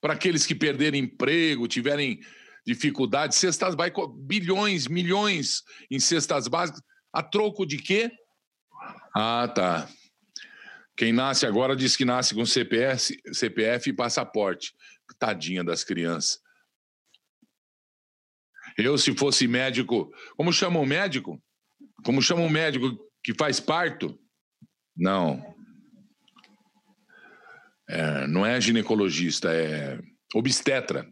para 0.00 0.14
aqueles 0.14 0.46
que 0.46 0.54
perderam 0.54 0.98
emprego, 0.98 1.68
tiverem 1.68 2.20
dificuldades, 2.66 3.38
cestas 3.38 3.74
básicas, 3.74 4.06
bilhões, 4.16 4.86
milhões 4.86 5.62
em 5.90 5.98
cestas 5.98 6.48
básicas, 6.48 6.82
a 7.12 7.22
troco 7.22 7.66
de 7.66 7.78
quê? 7.78 8.10
Ah, 9.14 9.48
tá. 9.48 9.88
Quem 10.96 11.12
nasce 11.12 11.46
agora 11.46 11.74
diz 11.74 11.96
que 11.96 12.04
nasce 12.04 12.34
com 12.34 12.44
CPF, 12.44 13.16
CPF 13.32 13.90
e 13.90 13.92
passaporte. 13.92 14.74
Tadinha 15.18 15.64
das 15.64 15.82
crianças. 15.82 16.40
Eu, 18.78 18.96
se 18.96 19.14
fosse 19.14 19.46
médico, 19.48 20.10
como 20.36 20.52
chama 20.52 20.78
o 20.78 20.86
médico? 20.86 21.42
Como 22.04 22.22
chama 22.22 22.42
o 22.42 22.50
médico 22.50 22.96
que 23.22 23.34
faz 23.34 23.60
parto? 23.60 24.18
Não. 24.96 25.54
É, 27.88 28.26
não 28.26 28.46
é 28.46 28.60
ginecologista, 28.60 29.52
é 29.52 30.00
obstetra. 30.34 31.10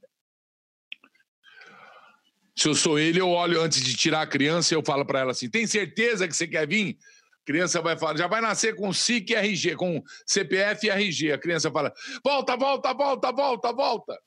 Se 2.59 2.67
eu 2.67 2.75
sou 2.75 2.99
ele, 2.99 3.21
eu 3.21 3.29
olho 3.29 3.63
antes 3.63 3.81
de 3.81 3.97
tirar 3.97 4.23
a 4.23 4.27
criança 4.27 4.75
e 4.75 4.77
eu 4.77 4.83
falo 4.85 5.07
para 5.07 5.21
ela 5.21 5.31
assim: 5.31 5.49
tem 5.49 5.65
certeza 5.65 6.27
que 6.27 6.35
você 6.35 6.49
quer 6.49 6.67
vir? 6.67 6.99
A 7.43 7.47
criança 7.47 7.81
vai 7.81 7.97
falar, 7.97 8.19
já 8.19 8.27
vai 8.27 8.41
nascer 8.41 8.75
com 8.75 8.93
SIC 8.93 9.33
RG, 9.33 9.77
com 9.77 10.03
CPF 10.27 10.89
e 10.89 10.91
RG. 10.91 11.33
A 11.33 11.39
criança 11.39 11.71
fala: 11.71 11.93
volta, 12.25 12.57
volta, 12.57 12.93
volta, 12.93 13.31
volta, 13.31 13.73
volta. 13.73 14.21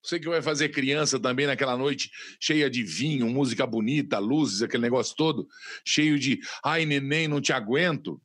Você 0.00 0.20
que 0.20 0.28
vai 0.28 0.40
fazer 0.40 0.68
criança 0.68 1.18
também 1.18 1.48
naquela 1.48 1.76
noite 1.76 2.08
cheia 2.40 2.70
de 2.70 2.84
vinho, 2.84 3.28
música 3.28 3.66
bonita, 3.66 4.20
luzes, 4.20 4.62
aquele 4.62 4.84
negócio 4.84 5.16
todo, 5.16 5.48
cheio 5.84 6.16
de 6.16 6.38
ai, 6.62 6.86
neném, 6.86 7.26
não 7.26 7.40
te 7.40 7.52
aguento. 7.52 8.22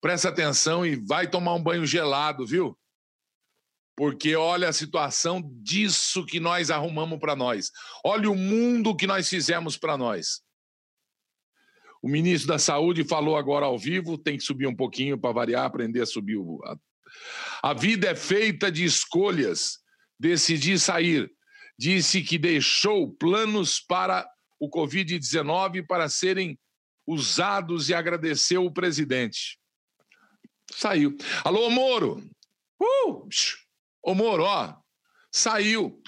Presta 0.00 0.28
atenção 0.28 0.84
e 0.84 0.96
vai 0.96 1.30
tomar 1.30 1.54
um 1.54 1.62
banho 1.62 1.86
gelado, 1.86 2.44
viu? 2.44 2.76
Porque 3.96 4.36
olha 4.36 4.68
a 4.68 4.72
situação 4.72 5.42
disso 5.62 6.26
que 6.26 6.38
nós 6.38 6.70
arrumamos 6.70 7.18
para 7.18 7.34
nós. 7.34 7.70
Olha 8.04 8.30
o 8.30 8.36
mundo 8.36 8.94
que 8.94 9.06
nós 9.06 9.28
fizemos 9.28 9.76
para 9.76 9.96
nós. 9.96 10.42
O 12.02 12.08
ministro 12.08 12.48
da 12.48 12.58
Saúde 12.58 13.04
falou 13.04 13.36
agora 13.36 13.66
ao 13.66 13.78
vivo, 13.78 14.18
tem 14.18 14.36
que 14.36 14.44
subir 14.44 14.66
um 14.66 14.76
pouquinho 14.76 15.18
para 15.18 15.32
variar, 15.32 15.64
aprender 15.64 16.02
a 16.02 16.06
subir 16.06 16.36
o. 16.36 16.60
A 17.62 17.72
vida 17.72 18.08
é 18.08 18.14
feita 18.14 18.70
de 18.70 18.84
escolhas 18.84 19.80
decidi 20.18 20.78
sair. 20.78 21.30
Disse 21.78 22.22
que 22.22 22.38
deixou 22.38 23.12
planos 23.12 23.80
para 23.80 24.28
o 24.58 24.70
Covid-19 24.70 25.86
para 25.86 26.08
serem 26.08 26.58
usados 27.06 27.88
e 27.88 27.94
agradeceu 27.94 28.64
o 28.64 28.72
presidente. 28.72 29.58
Saiu. 30.72 31.16
Alô, 31.44 31.70
Moro! 31.70 32.22
Uh! 32.80 33.28
Ô, 34.06 34.14
Moro, 34.14 34.44
saiu. 35.32 36.00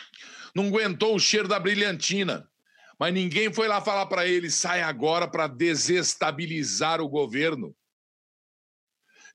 Não 0.54 0.68
aguentou 0.68 1.16
o 1.16 1.18
cheiro 1.18 1.48
da 1.48 1.58
brilhantina. 1.58 2.48
Mas 2.96 3.12
ninguém 3.12 3.52
foi 3.52 3.66
lá 3.66 3.80
falar 3.80 4.06
para 4.06 4.24
ele: 4.24 4.48
sai 4.52 4.82
agora 4.82 5.26
para 5.26 5.48
desestabilizar 5.48 7.00
o 7.00 7.08
governo. 7.08 7.76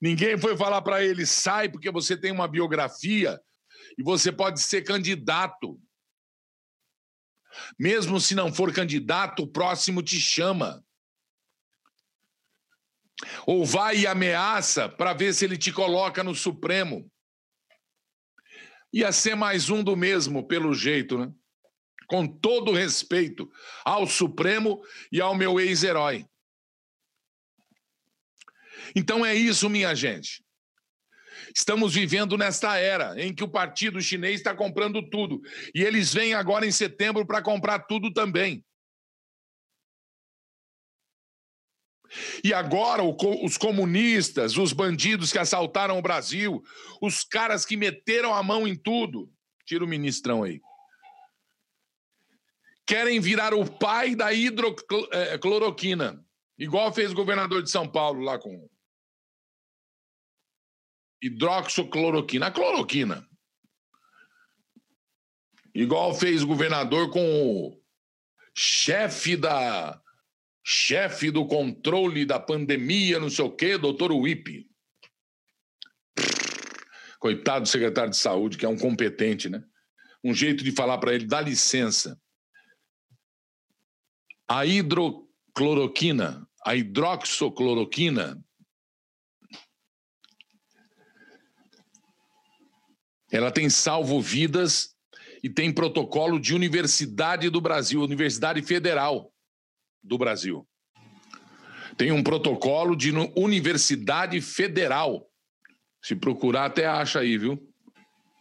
Ninguém 0.01 0.38
foi 0.38 0.55
falar 0.55 0.82
para 0.82 1.03
ele: 1.03 1.25
sai 1.25 1.67
porque 1.67 1.91
você 1.91 2.15
tem 2.15 2.32
uma 2.32 2.48
biografia 2.48 3.38
e 3.98 4.03
você 4.03 4.32
pode 4.32 4.62
ser 4.62 4.82
candidato. 4.82 5.77
Mesmo 7.77 8.20
se 8.20 8.34
não 8.34 8.51
for 8.51 8.74
candidato, 8.74 9.43
o 9.43 9.48
próximo 9.48 10.01
te 10.01 10.22
chama. 10.22 10.82
Ou 13.46 13.65
vai 13.65 14.00
e 14.00 14.08
ameaça 14.08 14.88
para 14.88 15.13
ver 15.13 15.34
se 15.34 15.43
ele 15.43 15.58
te 15.58 15.72
coloca 15.72 16.24
no 16.24 16.34
Supremo. 16.34 17.12
Ia 18.94 19.12
ser 19.12 19.36
mais 19.36 19.72
um 19.72 19.84
do 19.84 19.98
mesmo, 19.98 20.48
pelo 20.48 20.74
jeito, 20.74 21.18
né? 21.18 21.34
Com 22.08 22.28
todo 22.28 22.72
respeito 22.72 23.52
ao 23.84 24.06
Supremo 24.06 24.84
e 25.12 25.20
ao 25.20 25.34
meu 25.34 25.60
ex-herói. 25.60 26.28
Então 28.96 29.26
é 29.26 29.34
isso, 29.34 29.70
minha 29.70 29.96
gente. 29.96 30.44
Estamos 31.56 31.96
vivendo 31.96 32.38
nesta 32.38 32.78
era 32.78 33.20
em 33.20 33.34
que 33.34 33.44
o 33.44 33.50
partido 33.50 34.00
chinês 34.02 34.36
está 34.36 34.56
comprando 34.56 35.08
tudo. 35.10 35.42
E 35.74 35.82
eles 35.82 36.14
vêm 36.14 36.34
agora 36.34 36.66
em 36.66 36.72
setembro 36.72 37.26
para 37.26 37.42
comprar 37.42 37.80
tudo 37.80 38.14
também. 38.14 38.64
E 42.44 42.54
agora 42.54 43.04
os 43.04 43.58
comunistas, 43.58 44.58
os 44.58 44.74
bandidos 44.74 45.32
que 45.32 45.40
assaltaram 45.40 45.98
o 45.98 46.02
Brasil, 46.02 46.64
os 47.02 47.24
caras 47.24 47.66
que 47.66 47.78
meteram 47.78 48.34
a 48.34 48.44
mão 48.44 48.68
em 48.68 48.76
tudo, 48.76 49.32
tira 49.66 49.84
o 49.84 49.88
ministrão 49.88 50.44
aí, 50.44 50.62
querem 52.86 53.20
virar 53.20 53.54
o 53.54 53.66
pai 53.66 54.16
da 54.16 54.34
hidrocloroquina, 54.34 56.24
igual 56.58 56.94
fez 56.94 57.12
o 57.12 57.16
governador 57.16 57.64
de 57.64 57.72
São 57.72 57.88
Paulo 57.88 58.22
lá 58.22 58.38
com 58.38 58.70
hidroxocloroquina. 61.24 62.48
A 62.48 62.52
cloroquina. 62.52 63.28
Igual 65.74 66.14
fez 66.14 66.44
o 66.44 66.48
governador 66.48 67.10
com 67.10 67.20
o 67.20 67.82
chefe 68.54 69.36
da 69.36 70.02
chefe 70.64 71.30
do 71.30 71.46
controle 71.46 72.26
da 72.26 72.40
pandemia, 72.40 73.20
não 73.20 73.30
sei 73.30 73.46
o 73.46 73.52
quê, 73.52 73.78
doutor 73.78 74.12
Wipe. 74.12 74.70
Coitado 77.20 77.64
do 77.64 77.70
secretário 77.70 78.12
de 78.12 78.18
saúde, 78.18 78.58
que 78.58 78.66
é 78.66 78.70
um 78.70 78.78
competente, 78.78 79.50
né? 79.50 79.64
Um 80.24 80.34
jeito 80.34 80.64
de 80.64 80.72
falar 80.72 80.98
para 80.98 81.14
ele, 81.14 81.26
dá 81.26 81.42
licença. 81.42 82.20
A 84.48 84.66
hidrocloroquina, 84.66 86.48
a 86.66 86.76
hidroxocloroquina, 86.76 88.42
Ela 93.34 93.52
tem 93.52 93.68
salvo 93.68 94.22
vidas 94.22 94.96
e 95.42 95.50
tem 95.50 95.74
protocolo 95.74 96.40
de 96.40 96.54
Universidade 96.54 97.50
do 97.50 97.60
Brasil, 97.60 98.00
Universidade 98.00 98.62
Federal 98.62 99.32
do 100.03 100.18
Brasil. 100.18 100.68
Tem 101.98 102.11
um 102.11 102.24
protocolo 102.24 102.96
de 102.96 103.11
Universidade 103.35 104.39
Federal. 104.42 105.29
Se 106.01 106.16
procurar, 106.16 106.66
até 106.66 106.85
acha 106.85 107.20
aí, 107.20 107.37
viu? 107.37 107.57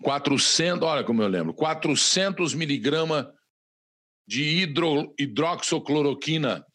400, 0.02 0.82
olha 0.86 1.04
como 1.04 1.22
eu 1.22 1.28
lembro, 1.28 1.54
400 1.54 2.54
miligramas 2.54 3.26
de 4.26 4.42
hidro, 4.42 5.14
hidroxocloroquina 5.18 6.66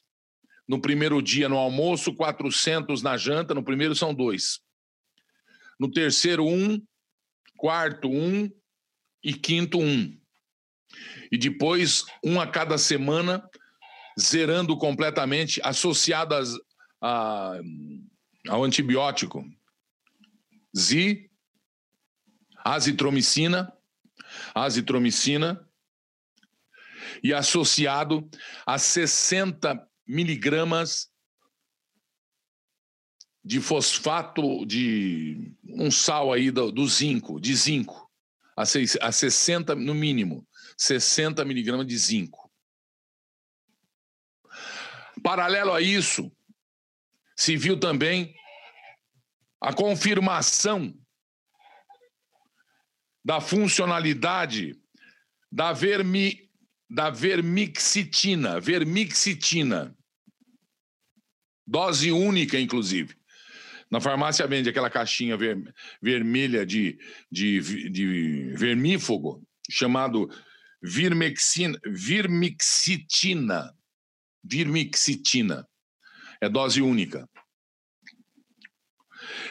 no 0.67 0.81
primeiro 0.81 1.21
dia 1.21 1.47
no 1.47 1.57
almoço, 1.57 2.13
400 2.13 3.01
na 3.01 3.17
janta, 3.17 3.53
no 3.53 3.63
primeiro 3.63 3.95
são 3.95 4.13
dois. 4.13 4.59
No 5.79 5.89
terceiro, 5.89 6.45
um, 6.45 6.81
quarto 7.55 8.09
um 8.09 8.49
e 9.23 9.33
quinto 9.33 9.79
um. 9.79 10.17
E 11.31 11.37
depois 11.37 12.05
um 12.23 12.39
a 12.39 12.47
cada 12.47 12.77
semana, 12.77 13.47
zerando 14.19 14.77
completamente, 14.77 15.61
associadas 15.63 16.53
a, 17.01 17.59
ao 18.47 18.63
antibiótico. 18.63 19.45
Z, 20.75 21.29
azitromicina, 22.63 23.71
azitromicina, 24.53 25.67
e 27.23 27.33
associado 27.33 28.29
a 28.65 28.77
60 28.77 29.87
miligramas 30.05 31.09
de 33.43 33.61
fosfato 33.61 34.65
de 34.65 35.55
um 35.63 35.89
sal 35.89 36.33
aí 36.33 36.51
do, 36.51 36.71
do 36.71 36.85
zinco, 36.87 37.39
de 37.39 37.55
zinco, 37.55 38.09
a, 38.55 38.65
seis, 38.65 38.97
a 39.01 39.11
60, 39.11 39.73
no 39.75 39.93
mínimo, 39.93 40.45
60 40.77 41.45
miligramas 41.45 41.87
de 41.87 41.97
zinco. 41.97 42.46
Paralelo 45.23 45.73
a 45.73 45.81
isso, 45.81 46.31
se 47.35 47.55
viu 47.55 47.79
também 47.79 48.33
a 49.61 49.73
confirmação 49.73 50.93
da 53.23 53.41
funcionalidade 53.41 54.79
da, 55.51 55.73
vermi, 55.73 56.49
da 56.89 57.09
vermixitina, 57.09 58.59
vermixitina, 58.59 59.95
dose 61.65 62.11
única, 62.11 62.59
inclusive. 62.59 63.15
Na 63.89 64.01
farmácia 64.01 64.45
vende 64.47 64.69
aquela 64.69 64.89
caixinha 64.89 65.37
ver, 65.37 65.57
vermelha 66.01 66.65
de, 66.65 66.97
de, 67.31 67.89
de 67.89 68.53
vermífugo 68.55 69.45
chamado 69.69 70.29
virmexina, 70.81 71.79
virmixitina. 71.85 73.73
Virmixitina. 74.49 75.67
É 76.41 76.47
dose 76.47 76.81
única. 76.81 77.27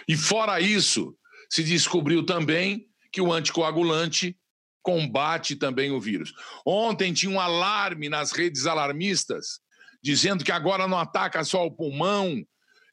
E 0.09 0.17
fora 0.17 0.61
isso, 0.61 1.17
se 1.51 1.63
descobriu 1.63 2.25
também 2.25 2.87
que 3.11 3.21
o 3.21 3.33
anticoagulante 3.33 4.37
combate 4.83 5.57
também 5.57 5.91
o 5.91 6.01
vírus. 6.01 6.33
Ontem 6.65 7.13
tinha 7.13 7.33
um 7.33 7.41
alarme 7.41 8.09
nas 8.09 8.31
redes 8.31 8.67
alarmistas 8.67 9.61
dizendo 10.03 10.45
que 10.45 10.53
agora 10.53 10.87
não 10.87 10.97
ataca 10.97 11.43
só 11.43 11.67
o 11.67 11.71
pulmão, 11.71 12.47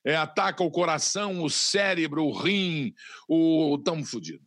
é, 0.04 0.16
ataca 0.16 0.64
o 0.64 0.72
coração, 0.72 1.44
o 1.44 1.50
cérebro, 1.50 2.26
o 2.26 2.32
rim, 2.32 2.94
o. 3.30 3.78
Tamo 3.86 4.04
fodido. 4.04 4.44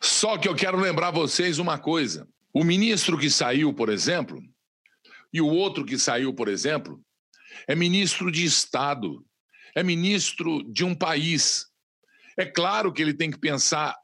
Só 0.00 0.38
que 0.38 0.48
eu 0.48 0.54
quero 0.54 0.78
lembrar 0.78 1.10
vocês 1.10 1.58
uma 1.58 1.78
coisa. 1.78 2.26
O 2.54 2.64
ministro 2.64 3.18
que 3.18 3.28
saiu, 3.28 3.72
por 3.74 3.90
exemplo, 3.90 4.42
E 5.32 5.40
o 5.40 5.46
outro 5.46 5.84
que 5.84 5.98
saiu, 5.98 6.32
por 6.34 6.48
exemplo, 6.48 7.02
é 7.66 7.74
ministro 7.74 8.30
de 8.30 8.44
Estado, 8.44 9.24
é 9.74 9.82
ministro 9.82 10.62
de 10.70 10.84
um 10.84 10.94
país. 10.94 11.66
É 12.38 12.44
claro 12.44 12.92
que 12.92 13.02
ele 13.02 13.14
tem 13.14 13.30
que 13.30 13.38
pensar 13.38 13.96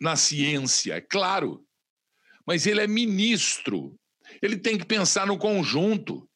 na 0.00 0.16
ciência, 0.16 0.94
é 0.94 1.00
claro. 1.00 1.64
Mas 2.46 2.66
ele 2.66 2.80
é 2.80 2.86
ministro. 2.86 3.98
Ele 4.42 4.56
tem 4.56 4.78
que 4.78 4.84
pensar 4.84 5.26
no 5.26 5.38
conjunto. 5.38 6.28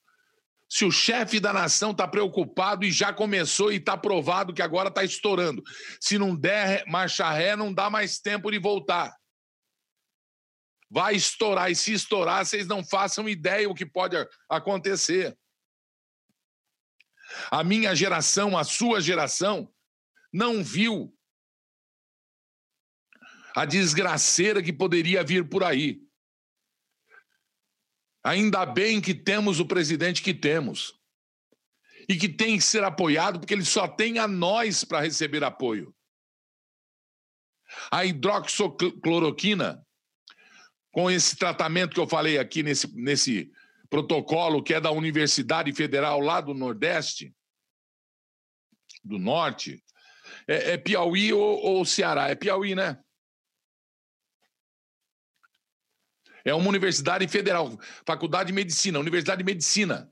Se 0.68 0.84
o 0.84 0.90
chefe 0.90 1.40
da 1.40 1.52
nação 1.52 1.90
está 1.90 2.06
preocupado 2.06 2.84
e 2.84 2.92
já 2.92 3.12
começou 3.12 3.72
e 3.72 3.76
está 3.76 3.96
provado 3.96 4.54
que 4.54 4.62
agora 4.62 4.88
está 4.88 5.02
estourando. 5.02 5.62
Se 6.00 6.16
não 6.16 6.34
der 6.34 6.84
marcha 6.86 7.30
ré, 7.30 7.56
não 7.56 7.74
dá 7.74 7.90
mais 7.90 8.20
tempo 8.20 8.50
de 8.50 8.58
voltar. 8.58 9.12
Vai 10.90 11.14
estourar, 11.14 11.70
e 11.70 11.76
se 11.76 11.92
estourar, 11.92 12.44
vocês 12.44 12.66
não 12.66 12.84
façam 12.84 13.28
ideia 13.28 13.70
o 13.70 13.74
que 13.74 13.86
pode 13.86 14.16
acontecer. 14.48 15.38
A 17.50 17.62
minha 17.62 17.94
geração, 17.94 18.58
a 18.58 18.64
sua 18.64 19.00
geração, 19.00 19.72
não 20.32 20.64
viu 20.64 21.16
a 23.54 23.64
desgraceira 23.64 24.62
que 24.62 24.72
poderia 24.72 25.22
vir 25.22 25.48
por 25.48 25.62
aí. 25.62 26.00
Ainda 28.22 28.66
bem 28.66 29.00
que 29.00 29.14
temos 29.14 29.60
o 29.60 29.66
presidente 29.66 30.22
que 30.22 30.34
temos. 30.34 30.98
E 32.08 32.16
que 32.16 32.28
tem 32.28 32.56
que 32.56 32.64
ser 32.64 32.82
apoiado, 32.82 33.38
porque 33.38 33.54
ele 33.54 33.64
só 33.64 33.86
tem 33.86 34.18
a 34.18 34.26
nós 34.26 34.84
para 34.84 35.00
receber 35.00 35.44
apoio. 35.44 35.94
A 37.90 38.04
hidroxicloroquina, 38.04 39.86
com 40.90 41.10
esse 41.10 41.36
tratamento 41.36 41.94
que 41.94 42.00
eu 42.00 42.08
falei 42.08 42.38
aqui 42.38 42.62
nesse, 42.62 42.92
nesse 42.96 43.52
protocolo, 43.88 44.62
que 44.62 44.74
é 44.74 44.80
da 44.80 44.90
Universidade 44.90 45.72
Federal 45.72 46.20
lá 46.20 46.40
do 46.40 46.54
Nordeste, 46.54 47.34
do 49.02 49.18
Norte, 49.18 49.82
é, 50.46 50.72
é 50.72 50.76
Piauí 50.78 51.32
ou, 51.32 51.58
ou 51.58 51.84
Ceará? 51.84 52.28
É 52.28 52.34
Piauí, 52.34 52.74
né? 52.74 53.02
É 56.44 56.54
uma 56.54 56.68
universidade 56.68 57.26
federal, 57.28 57.78
Faculdade 58.06 58.48
de 58.48 58.52
Medicina, 58.52 58.98
Universidade 58.98 59.38
de 59.38 59.44
Medicina. 59.44 60.10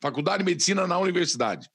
Faculdade 0.00 0.38
de 0.38 0.44
Medicina 0.44 0.86
na 0.86 0.98
universidade. 0.98 1.70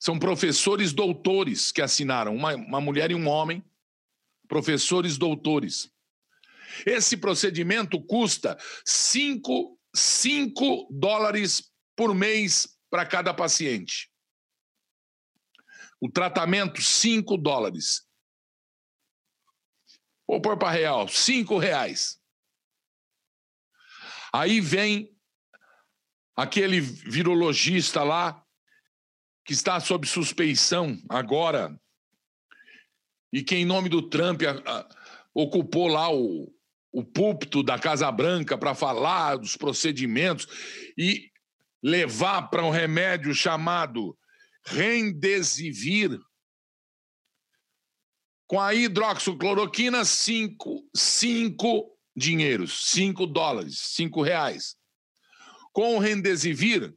São 0.00 0.18
professores 0.18 0.92
doutores 0.92 1.70
que 1.70 1.80
assinaram, 1.80 2.34
uma, 2.34 2.54
uma 2.54 2.80
mulher 2.80 3.10
e 3.10 3.14
um 3.14 3.28
homem, 3.28 3.64
professores 4.48 5.16
doutores. 5.16 5.93
Esse 6.86 7.16
procedimento 7.16 8.00
custa 8.04 8.58
5 8.84 9.78
dólares 10.90 11.70
por 11.96 12.14
mês 12.14 12.68
para 12.90 13.06
cada 13.06 13.32
paciente. 13.32 14.10
O 16.00 16.10
tratamento, 16.10 16.82
5 16.82 17.36
dólares. 17.36 18.04
Vou 20.26 20.40
pôr 20.40 20.56
para 20.56 20.70
real, 20.70 21.06
cinco 21.08 21.58
reais. 21.58 22.20
Aí 24.32 24.60
vem 24.60 25.14
aquele 26.34 26.80
virologista 26.80 28.02
lá, 28.02 28.42
que 29.44 29.52
está 29.52 29.78
sob 29.78 30.06
suspeição 30.06 30.98
agora, 31.08 31.78
e 33.32 33.42
que, 33.42 33.54
em 33.54 33.64
nome 33.64 33.88
do 33.88 34.08
Trump, 34.08 34.42
a, 34.42 34.78
a, 34.78 34.88
ocupou 35.34 35.86
lá 35.88 36.10
o, 36.10 36.53
o 36.94 37.02
púlpito 37.02 37.60
da 37.60 37.76
Casa 37.76 38.10
Branca 38.12 38.56
para 38.56 38.72
falar 38.72 39.36
dos 39.36 39.56
procedimentos 39.56 40.46
e 40.96 41.28
levar 41.82 42.42
para 42.42 42.64
um 42.64 42.70
remédio 42.70 43.34
chamado 43.34 44.16
Remdesivir, 44.64 46.18
com 48.46 48.60
a 48.60 48.72
hidroxicloroquina, 48.72 50.04
cinco, 50.04 50.88
cinco 50.94 51.98
dinheiros, 52.16 52.90
cinco 52.90 53.26
dólares, 53.26 53.76
cinco 53.78 54.22
reais. 54.22 54.76
Com 55.72 55.96
o 55.96 55.98
Rendesivir, 55.98 56.94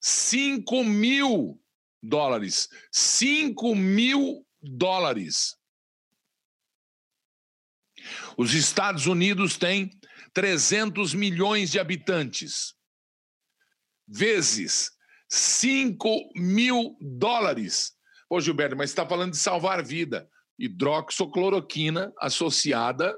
cinco 0.00 0.82
mil 0.82 1.60
dólares. 2.02 2.70
Cinco 2.90 3.74
mil 3.74 4.46
dólares. 4.62 5.57
Os 8.36 8.54
Estados 8.54 9.06
Unidos 9.06 9.56
têm 9.56 9.90
300 10.32 11.14
milhões 11.14 11.70
de 11.70 11.78
habitantes. 11.78 12.74
Vezes 14.06 14.90
5 15.28 16.32
mil 16.36 16.96
dólares. 17.00 17.92
Ô, 18.30 18.40
Gilberto, 18.40 18.76
mas 18.76 18.90
está 18.90 19.06
falando 19.06 19.32
de 19.32 19.38
salvar 19.38 19.84
vida 19.84 20.28
hidroxocloroquina 20.58 22.12
associada 22.18 23.16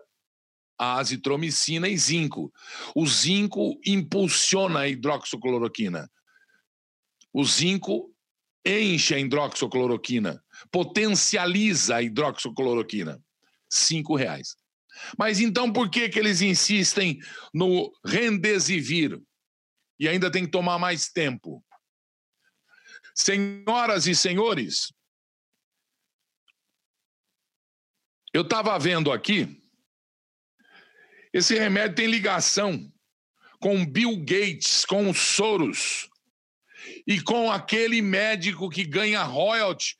à 0.78 0.98
azitromicina 0.98 1.88
e 1.88 1.96
zinco. 1.96 2.52
O 2.94 3.06
zinco 3.06 3.78
impulsiona 3.86 4.80
a 4.80 4.88
hidroxocloroquina. 4.88 6.10
O 7.32 7.44
zinco 7.44 8.14
enche 8.64 9.14
a 9.14 9.18
hidroxocloroquina, 9.18 10.42
potencializa 10.70 11.96
a 11.96 12.02
hidroxocloroquina. 12.02 13.22
Cinco 13.70 14.16
reais. 14.16 14.56
Mas 15.18 15.40
então 15.40 15.72
por 15.72 15.90
que, 15.90 16.08
que 16.08 16.18
eles 16.18 16.40
insistem 16.40 17.18
no 17.52 17.92
Rendesivir? 18.04 19.20
E 19.98 20.08
ainda 20.08 20.30
tem 20.30 20.44
que 20.44 20.50
tomar 20.50 20.78
mais 20.78 21.08
tempo. 21.08 21.64
Senhoras 23.14 24.06
e 24.06 24.14
senhores, 24.14 24.92
Eu 28.32 28.42
estava 28.42 28.78
vendo 28.78 29.10
aqui, 29.10 29.60
esse 31.32 31.58
remédio 31.58 31.96
tem 31.96 32.06
ligação 32.06 32.92
com 33.58 33.84
Bill 33.84 34.16
Gates, 34.18 34.84
com 34.84 35.12
Soros 35.12 36.08
e 37.04 37.20
com 37.20 37.50
aquele 37.50 38.00
médico 38.00 38.70
que 38.70 38.84
ganha 38.84 39.24
royalty 39.24 39.96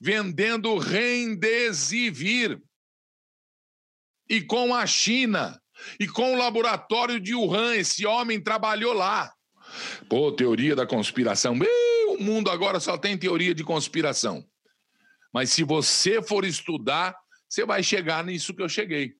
vendendo 0.00 0.78
Remdesivir 0.78 2.58
e 4.30 4.40
com 4.40 4.72
a 4.72 4.86
China 4.86 5.60
e 5.98 6.06
com 6.06 6.34
o 6.34 6.38
laboratório 6.38 7.18
de 7.18 7.34
Wuhan, 7.34 7.74
esse 7.74 8.06
homem 8.06 8.40
trabalhou 8.40 8.92
lá. 8.92 9.34
Pô, 10.08 10.30
teoria 10.30 10.76
da 10.76 10.86
conspiração. 10.86 11.58
o 12.08 12.22
mundo 12.22 12.48
agora 12.48 12.78
só 12.78 12.96
tem 12.96 13.18
teoria 13.18 13.52
de 13.52 13.64
conspiração. 13.64 14.46
Mas 15.34 15.50
se 15.50 15.64
você 15.64 16.22
for 16.22 16.44
estudar, 16.44 17.16
você 17.48 17.64
vai 17.64 17.82
chegar 17.82 18.24
nisso 18.24 18.54
que 18.54 18.62
eu 18.62 18.68
cheguei. 18.68 19.14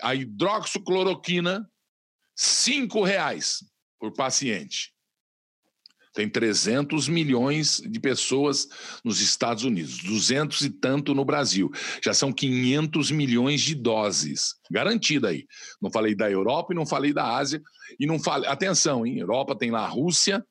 A 0.00 0.14
hidroxicloroquina, 0.14 1.68
cinco 2.36 3.02
reais 3.02 3.64
por 3.98 4.12
paciente. 4.12 4.92
Tem 6.18 6.28
300 6.28 7.08
milhões 7.08 7.80
de 7.80 8.00
pessoas 8.00 8.66
nos 9.04 9.20
Estados 9.20 9.62
Unidos, 9.62 9.98
200 9.98 10.62
e 10.62 10.70
tanto 10.70 11.14
no 11.14 11.24
Brasil. 11.24 11.70
Já 12.02 12.12
são 12.12 12.32
500 12.32 13.12
milhões 13.12 13.60
de 13.60 13.76
doses. 13.76 14.56
Garantida 14.68 15.28
aí. 15.28 15.46
Não 15.80 15.92
falei 15.92 16.16
da 16.16 16.28
Europa 16.28 16.72
e 16.72 16.76
não 16.76 16.84
falei 16.84 17.12
da 17.12 17.36
Ásia. 17.36 17.62
E 18.00 18.06
não 18.06 18.18
falei. 18.18 18.50
Atenção, 18.50 19.06
hein? 19.06 19.20
Europa 19.20 19.56
tem 19.56 19.70
lá 19.70 19.84
a 19.84 19.88
Rússia. 19.88 20.44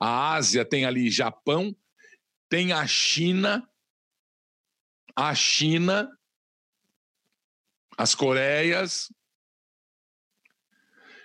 A 0.00 0.34
Ásia 0.34 0.64
tem 0.64 0.84
ali 0.84 1.10
Japão. 1.10 1.74
Tem 2.48 2.72
a 2.72 2.86
China 2.86 3.68
a 5.16 5.34
China, 5.34 6.10
as 7.96 8.14
Coreias. 8.14 9.10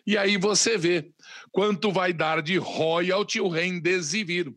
E 0.05 0.17
aí 0.17 0.37
você 0.37 0.77
vê 0.77 1.11
quanto 1.51 1.91
vai 1.91 2.13
dar 2.13 2.41
de 2.41 2.57
royalty 2.57 3.39
o 3.39 3.47
Remdesivir. 3.47 4.53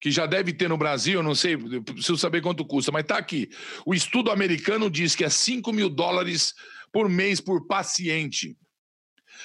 Que 0.00 0.10
já 0.10 0.24
deve 0.24 0.52
ter 0.52 0.68
no 0.68 0.78
Brasil, 0.78 1.22
não 1.22 1.34
sei, 1.34 1.56
preciso 1.56 2.16
saber 2.16 2.40
quanto 2.40 2.64
custa, 2.64 2.90
mas 2.90 3.02
está 3.02 3.18
aqui. 3.18 3.50
O 3.84 3.92
estudo 3.92 4.30
americano 4.30 4.90
diz 4.90 5.14
que 5.14 5.24
é 5.24 5.28
5 5.28 5.72
mil 5.72 5.90
dólares 5.90 6.54
por 6.90 7.08
mês 7.08 7.40
por 7.40 7.66
paciente. 7.66 8.56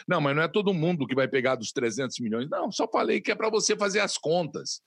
Não, 0.07 0.21
mas 0.21 0.35
não 0.35 0.43
é 0.43 0.47
todo 0.47 0.73
mundo 0.73 1.05
que 1.05 1.15
vai 1.15 1.27
pegar 1.27 1.55
dos 1.55 1.71
300 1.71 2.19
milhões. 2.19 2.49
Não, 2.49 2.71
só 2.71 2.87
falei 2.87 3.19
que 3.19 3.31
é 3.31 3.35
para 3.35 3.49
você 3.49 3.75
fazer 3.75 3.99
as 3.99 4.17
contas 4.17 4.81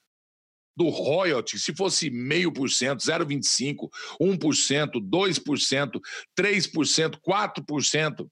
do 0.79 0.89
royalty, 0.91 1.59
se 1.59 1.75
fosse 1.75 2.09
meio 2.09 2.53
por 2.53 2.71
cento, 2.71 3.01
0,25%, 3.01 3.89
1%, 4.21 4.93
2%, 5.01 6.01
3%, 6.39 7.19
4%, 7.21 8.29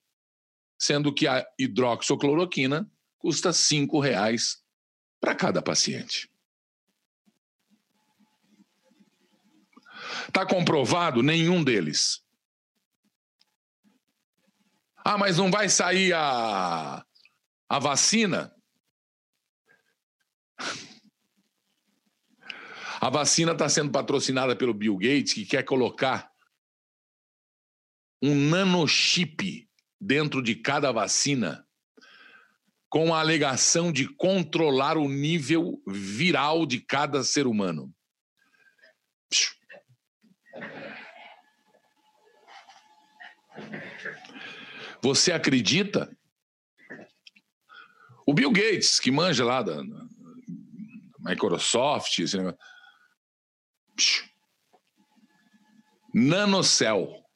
sendo 0.77 1.13
que 1.13 1.27
a 1.27 1.45
hidroxocloroquina 1.57 2.89
custa 3.17 3.49
R$ 3.49 3.87
reais 4.01 4.63
para 5.19 5.33
cada 5.35 5.61
paciente. 5.61 6.29
Está 10.27 10.45
comprovado 10.45 11.23
nenhum 11.23 11.63
deles. 11.63 12.23
Ah, 15.03 15.17
mas 15.17 15.37
não 15.37 15.49
vai 15.49 15.69
sair 15.69 16.13
a, 16.13 17.03
a 17.69 17.79
vacina? 17.79 18.53
A 22.99 23.11
vacina 23.11 23.51
está 23.51 23.69
sendo 23.69 23.91
patrocinada 23.91 24.55
pelo 24.55 24.73
Bill 24.73 24.97
Gates, 24.97 25.31
que 25.31 25.45
quer 25.45 25.61
colocar 25.63 26.31
um 28.19 28.33
nanochip 28.33 29.66
dentro 29.99 30.41
de 30.41 30.55
cada 30.55 30.91
vacina 30.91 31.65
com 32.89 33.13
a 33.13 33.19
alegação 33.19 33.91
de 33.91 34.07
controlar 34.07 34.97
o 34.97 35.09
nível 35.09 35.81
viral 35.85 36.65
de 36.65 36.79
cada 36.79 37.23
ser 37.23 37.45
humano. 37.45 37.93
Você 45.01 45.31
acredita? 45.31 46.15
O 48.25 48.33
Bill 48.33 48.51
Gates, 48.51 48.99
que 48.99 49.11
manja 49.11 49.45
lá 49.45 49.61
da, 49.61 49.81
Microsoft, 51.27 52.19
esse 52.19 52.37
negócio. 52.37 52.59
Nanocell. 56.13 57.26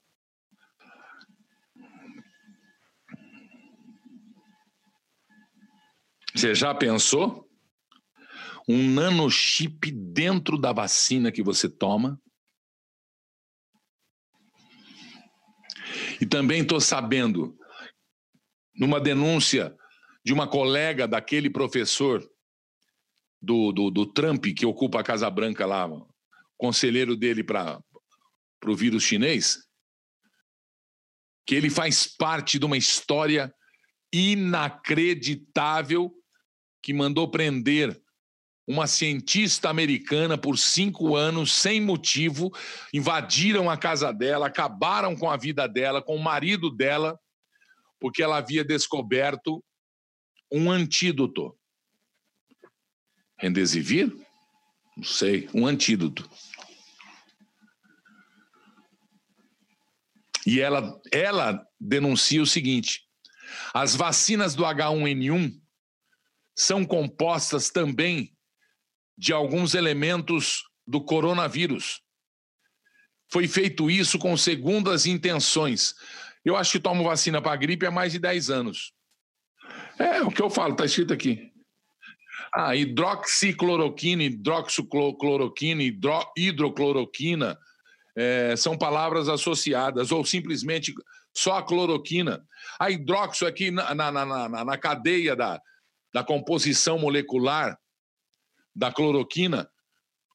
Você 6.35 6.55
já 6.55 6.73
pensou? 6.73 7.47
Um 8.67 8.91
nanochip 8.91 9.91
dentro 9.91 10.57
da 10.57 10.71
vacina 10.71 11.31
que 11.31 11.43
você 11.43 11.69
toma? 11.69 12.19
E 16.21 16.25
também 16.25 16.61
estou 16.61 16.79
sabendo, 16.79 17.57
numa 18.73 18.99
denúncia 18.99 19.75
de 20.23 20.31
uma 20.31 20.47
colega 20.47 21.07
daquele 21.07 21.49
professor 21.49 22.23
do, 23.41 23.71
do, 23.71 23.89
do 23.89 24.05
Trump, 24.05 24.45
que 24.55 24.65
ocupa 24.65 24.99
a 24.99 25.03
Casa 25.03 25.29
Branca 25.29 25.65
lá, 25.65 25.89
conselheiro 26.57 27.17
dele 27.17 27.43
para 27.43 27.81
o 28.65 28.75
vírus 28.75 29.03
chinês, 29.03 29.67
que 31.45 31.55
ele 31.55 31.69
faz 31.69 32.07
parte 32.07 32.59
de 32.59 32.65
uma 32.65 32.77
história 32.77 33.53
inacreditável 34.13 36.13
que 36.81 36.93
mandou 36.93 37.29
prender 37.29 38.01
uma 38.67 38.87
cientista 38.87 39.69
americana 39.69 40.37
por 40.37 40.57
cinco 40.57 41.15
anos, 41.15 41.51
sem 41.51 41.81
motivo, 41.81 42.51
invadiram 42.93 43.69
a 43.69 43.77
casa 43.77 44.13
dela, 44.13 44.47
acabaram 44.47 45.15
com 45.15 45.29
a 45.29 45.37
vida 45.37 45.67
dela, 45.67 46.01
com 46.01 46.15
o 46.15 46.23
marido 46.23 46.69
dela, 46.69 47.19
porque 47.99 48.23
ela 48.23 48.37
havia 48.37 48.63
descoberto 48.63 49.63
um 50.51 50.71
antídoto. 50.71 51.57
Rendesivir? 53.37 54.13
Não 54.95 55.03
sei, 55.03 55.49
um 55.53 55.65
antídoto. 55.65 56.29
E 60.45 60.59
ela, 60.59 60.99
ela 61.11 61.65
denuncia 61.79 62.41
o 62.41 62.47
seguinte: 62.47 63.03
as 63.73 63.95
vacinas 63.95 64.55
do 64.55 64.63
H1N1 64.63 65.60
são 66.55 66.85
compostas 66.85 67.69
também 67.69 68.35
de 69.17 69.33
alguns 69.33 69.73
elementos 69.73 70.63
do 70.85 71.03
coronavírus. 71.03 72.01
Foi 73.31 73.47
feito 73.47 73.89
isso 73.89 74.19
com 74.19 74.35
segundas 74.35 75.05
intenções. 75.05 75.95
Eu 76.43 76.57
acho 76.57 76.73
que 76.73 76.79
tomo 76.79 77.03
vacina 77.03 77.41
para 77.41 77.55
gripe 77.55 77.85
há 77.85 77.91
mais 77.91 78.11
de 78.11 78.19
10 78.19 78.49
anos. 78.49 78.93
É 79.97 80.21
o 80.21 80.31
que 80.31 80.41
eu 80.41 80.49
falo, 80.49 80.73
está 80.73 80.85
escrito 80.85 81.13
aqui. 81.13 81.51
Ah, 82.53 82.75
hidroxicloroquina, 82.75 84.23
hidroxicloroquina, 84.23 85.83
hidro, 85.83 86.31
hidrocloroquina 86.35 87.57
é, 88.15 88.55
são 88.57 88.77
palavras 88.77 89.29
associadas, 89.29 90.11
ou 90.11 90.25
simplesmente 90.25 90.93
só 91.33 91.59
a 91.59 91.63
cloroquina. 91.63 92.43
A 92.77 92.91
hidroxo 92.91 93.45
aqui 93.45 93.71
na, 93.71 93.95
na, 93.95 94.11
na, 94.11 94.65
na 94.65 94.77
cadeia 94.77 95.35
da, 95.35 95.61
da 96.13 96.23
composição 96.23 96.99
molecular 96.99 97.79
da 98.75 98.91
cloroquina, 98.91 99.69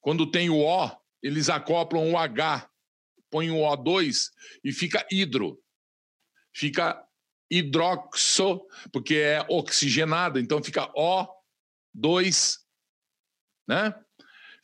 quando 0.00 0.30
tem 0.30 0.50
o 0.50 0.60
O, 0.60 0.90
eles 1.22 1.48
acoplam 1.48 2.12
o 2.12 2.18
H, 2.18 2.70
põem 3.30 3.50
o 3.50 3.62
O2 3.62 4.30
e 4.62 4.72
fica 4.72 5.06
hidro. 5.10 5.60
Fica 6.54 7.02
hidroxo, 7.50 8.66
porque 8.92 9.16
é 9.16 9.46
oxigenada, 9.48 10.40
então 10.40 10.62
fica 10.62 10.90
O2, 10.92 12.58
né? 13.68 13.94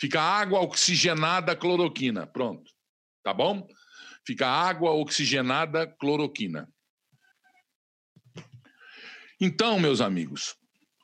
Fica 0.00 0.20
água 0.20 0.60
oxigenada 0.60 1.54
cloroquina. 1.54 2.26
Pronto. 2.26 2.72
Tá 3.22 3.32
bom? 3.32 3.66
Fica 4.26 4.48
água 4.48 4.92
oxigenada 4.92 5.86
cloroquina. 5.86 6.68
Então, 9.40 9.78
meus 9.78 10.00
amigos, 10.00 10.56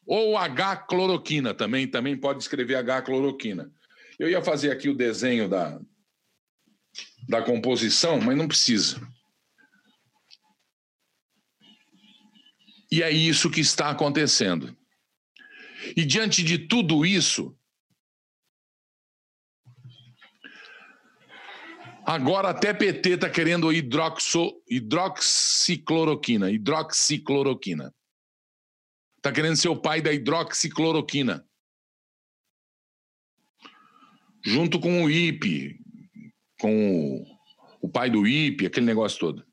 ou 0.08 0.38
H-cloroquina 0.38 1.52
também, 1.52 1.86
também 1.86 2.16
pode 2.16 2.42
escrever 2.42 2.76
H-cloroquina. 2.76 3.70
Eu 4.18 4.26
ia 4.26 4.42
fazer 4.42 4.70
aqui 4.70 4.88
o 4.88 4.96
desenho 4.96 5.46
da, 5.50 5.78
da 7.28 7.42
composição, 7.42 8.18
mas 8.18 8.34
não 8.34 8.48
precisa. 8.48 9.06
E 12.90 13.02
é 13.02 13.10
isso 13.10 13.50
que 13.50 13.60
está 13.60 13.90
acontecendo. 13.90 14.74
E 15.94 16.06
diante 16.06 16.42
de 16.42 16.56
tudo 16.56 17.04
isso, 17.04 17.54
agora 22.06 22.48
até 22.48 22.72
PT 22.72 23.10
está 23.10 23.28
querendo 23.28 23.70
hidroxo, 23.70 24.54
hidroxicloroquina, 24.70 26.50
hidroxicloroquina. 26.50 27.94
Está 29.18 29.32
querendo 29.32 29.56
ser 29.56 29.68
o 29.68 29.80
pai 29.80 30.00
da 30.00 30.12
hidroxicloroquina. 30.12 31.44
Junto 34.44 34.80
com 34.80 35.04
o 35.04 35.10
IP, 35.10 35.78
com 36.60 37.18
o, 37.18 37.26
o 37.82 37.88
pai 37.88 38.08
do 38.08 38.26
IP, 38.26 38.64
aquele 38.64 38.86
negócio 38.86 39.18
todo. 39.18 39.46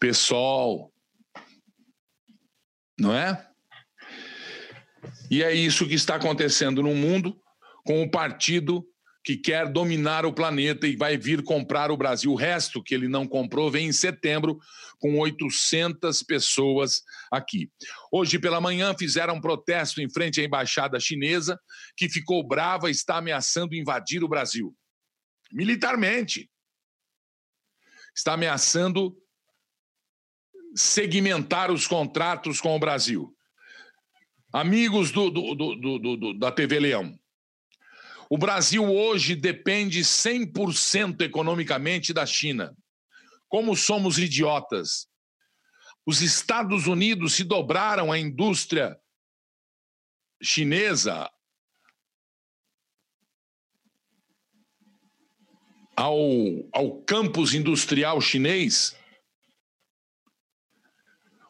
PSOL. 0.00 0.92
Não 2.98 3.14
é? 3.14 3.48
E 5.30 5.42
é 5.42 5.54
isso 5.54 5.88
que 5.88 5.94
está 5.94 6.16
acontecendo 6.16 6.82
no 6.82 6.94
mundo 6.94 7.40
com 7.84 8.02
o 8.02 8.10
partido 8.10 8.86
que 9.24 9.36
quer 9.36 9.70
dominar 9.70 10.26
o 10.26 10.32
planeta 10.32 10.86
e 10.86 10.96
vai 10.96 11.16
vir 11.16 11.42
comprar 11.44 11.90
o 11.90 11.96
Brasil. 11.96 12.32
O 12.32 12.36
resto 12.36 12.82
que 12.82 12.94
ele 12.94 13.08
não 13.08 13.26
comprou 13.26 13.70
vem 13.70 13.86
em 13.86 13.92
setembro, 13.92 14.58
com 15.02 15.18
800 15.18 16.22
pessoas 16.22 17.02
aqui. 17.28 17.68
Hoje 18.12 18.38
pela 18.38 18.60
manhã 18.60 18.94
fizeram 18.96 19.34
um 19.34 19.40
protesto 19.40 20.00
em 20.00 20.08
frente 20.08 20.40
à 20.40 20.44
embaixada 20.44 21.00
chinesa, 21.00 21.58
que 21.96 22.08
ficou 22.08 22.46
brava 22.46 22.88
e 22.88 22.92
está 22.92 23.16
ameaçando 23.16 23.74
invadir 23.74 24.22
o 24.22 24.28
Brasil. 24.28 24.72
Militarmente. 25.52 26.48
Está 28.14 28.34
ameaçando 28.34 29.12
segmentar 30.76 31.72
os 31.72 31.84
contratos 31.84 32.60
com 32.60 32.76
o 32.76 32.78
Brasil. 32.78 33.36
Amigos 34.52 35.10
do, 35.10 35.30
do, 35.30 35.54
do, 35.56 36.38
da 36.38 36.52
TV 36.52 36.78
Leão, 36.78 37.18
o 38.30 38.38
Brasil 38.38 38.84
hoje 38.84 39.34
depende 39.34 40.00
100% 40.02 41.22
economicamente 41.22 42.12
da 42.12 42.24
China. 42.24 42.76
Como 43.52 43.76
somos 43.76 44.16
idiotas. 44.16 45.06
Os 46.06 46.22
Estados 46.22 46.86
Unidos 46.86 47.34
se 47.34 47.44
dobraram 47.44 48.10
à 48.10 48.18
indústria 48.18 48.98
chinesa 50.42 51.30
ao, 55.94 56.16
ao 56.72 57.02
campus 57.02 57.52
industrial 57.52 58.22
chinês 58.22 58.96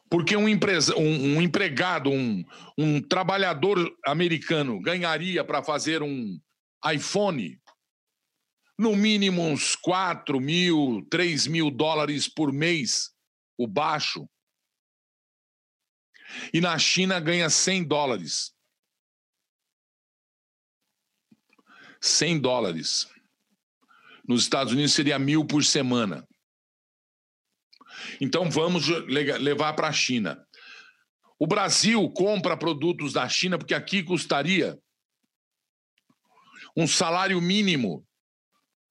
porque 0.09 0.35
um, 0.35 0.49
empresa, 0.49 0.93
um, 0.97 1.37
um 1.37 1.41
empregado, 1.41 2.11
um, 2.11 2.43
um 2.77 3.01
trabalhador 3.01 3.79
americano 4.05 4.77
ganharia 4.81 5.41
para 5.41 5.63
fazer 5.63 6.03
um, 6.03 6.37
iPhone, 6.93 7.57
no 8.83 8.95
mínimo 8.95 9.41
uns 9.41 9.75
4 9.75 10.39
mil, 10.39 11.07
3 11.09 11.47
mil 11.47 11.71
dólares 11.71 12.27
por 12.27 12.51
mês, 12.51 13.11
o 13.57 13.65
baixo. 13.65 14.29
E 16.53 16.59
na 16.59 16.77
China 16.77 17.19
ganha 17.19 17.49
100 17.49 17.85
dólares. 17.85 18.53
100 22.01 22.39
dólares. 22.41 23.07
Nos 24.27 24.43
Estados 24.43 24.73
Unidos 24.73 24.93
seria 24.93 25.17
mil 25.17 25.45
por 25.45 25.63
semana. 25.63 26.27
Então 28.19 28.51
vamos 28.51 28.87
levar 29.07 29.73
para 29.73 29.87
a 29.87 29.93
China. 29.93 30.45
O 31.39 31.47
Brasil 31.47 32.09
compra 32.11 32.57
produtos 32.57 33.13
da 33.13 33.27
China 33.29 33.57
porque 33.57 33.73
aqui 33.73 34.03
custaria 34.03 34.77
um 36.75 36.87
salário 36.87 37.39
mínimo 37.39 38.05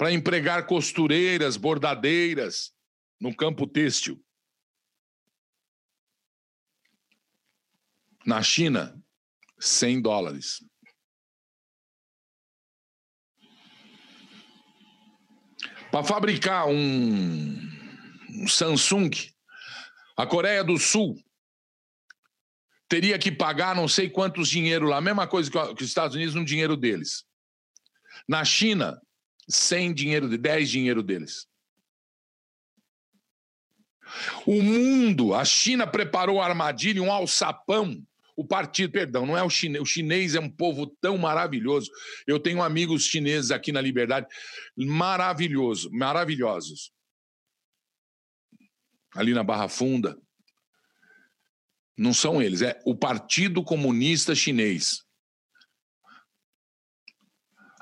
para 0.02 0.10
empregar 0.10 0.66
costureiras, 0.66 1.56
bordadeiras 1.56 2.74
no 3.20 3.32
campo 3.32 3.68
têxtil. 3.68 4.20
Na 8.26 8.42
China, 8.42 9.00
100 9.60 10.02
dólares. 10.02 10.64
Para 15.92 16.02
fabricar 16.02 16.66
um, 16.66 17.52
um 18.28 18.48
Samsung, 18.48 19.10
a 20.16 20.26
Coreia 20.26 20.64
do 20.64 20.78
Sul 20.78 21.16
teria 22.88 23.20
que 23.20 23.30
pagar 23.30 23.76
não 23.76 23.86
sei 23.86 24.10
quantos 24.10 24.48
dinheiro 24.48 24.86
lá, 24.86 24.96
a 24.96 25.00
mesma 25.00 25.28
coisa 25.28 25.48
que 25.48 25.84
os 25.84 25.88
Estados 25.88 26.16
Unidos 26.16 26.34
no 26.34 26.44
dinheiro 26.44 26.76
deles. 26.76 27.24
Na 28.26 28.44
China, 28.44 29.00
100 29.48 29.94
dinheiro 29.94 30.28
de 30.28 30.36
10 30.36 30.70
dinheiro 30.70 31.02
deles. 31.02 31.46
O 34.46 34.62
mundo, 34.62 35.34
a 35.34 35.44
China 35.44 35.86
preparou 35.86 36.40
a 36.40 36.46
armadilha, 36.46 37.02
um 37.02 37.12
alçapão. 37.12 38.02
O 38.36 38.46
partido, 38.46 38.92
perdão, 38.92 39.26
não 39.26 39.36
é 39.36 39.42
o 39.42 39.50
chinês. 39.50 39.82
O 39.82 39.86
chinês 39.86 40.34
é 40.34 40.40
um 40.40 40.50
povo 40.50 40.86
tão 41.00 41.18
maravilhoso. 41.18 41.90
Eu 42.26 42.40
tenho 42.40 42.62
amigos 42.62 43.04
chineses 43.04 43.50
aqui 43.50 43.72
na 43.72 43.80
Liberdade, 43.80 44.26
maravilhoso, 44.76 45.90
maravilhosos. 45.92 46.92
Ali 49.14 49.34
na 49.34 49.42
Barra 49.42 49.68
Funda. 49.68 50.18
Não 51.96 52.14
são 52.14 52.40
eles, 52.40 52.62
é 52.62 52.80
o 52.86 52.96
Partido 52.96 53.62
Comunista 53.62 54.34
Chinês. 54.34 55.04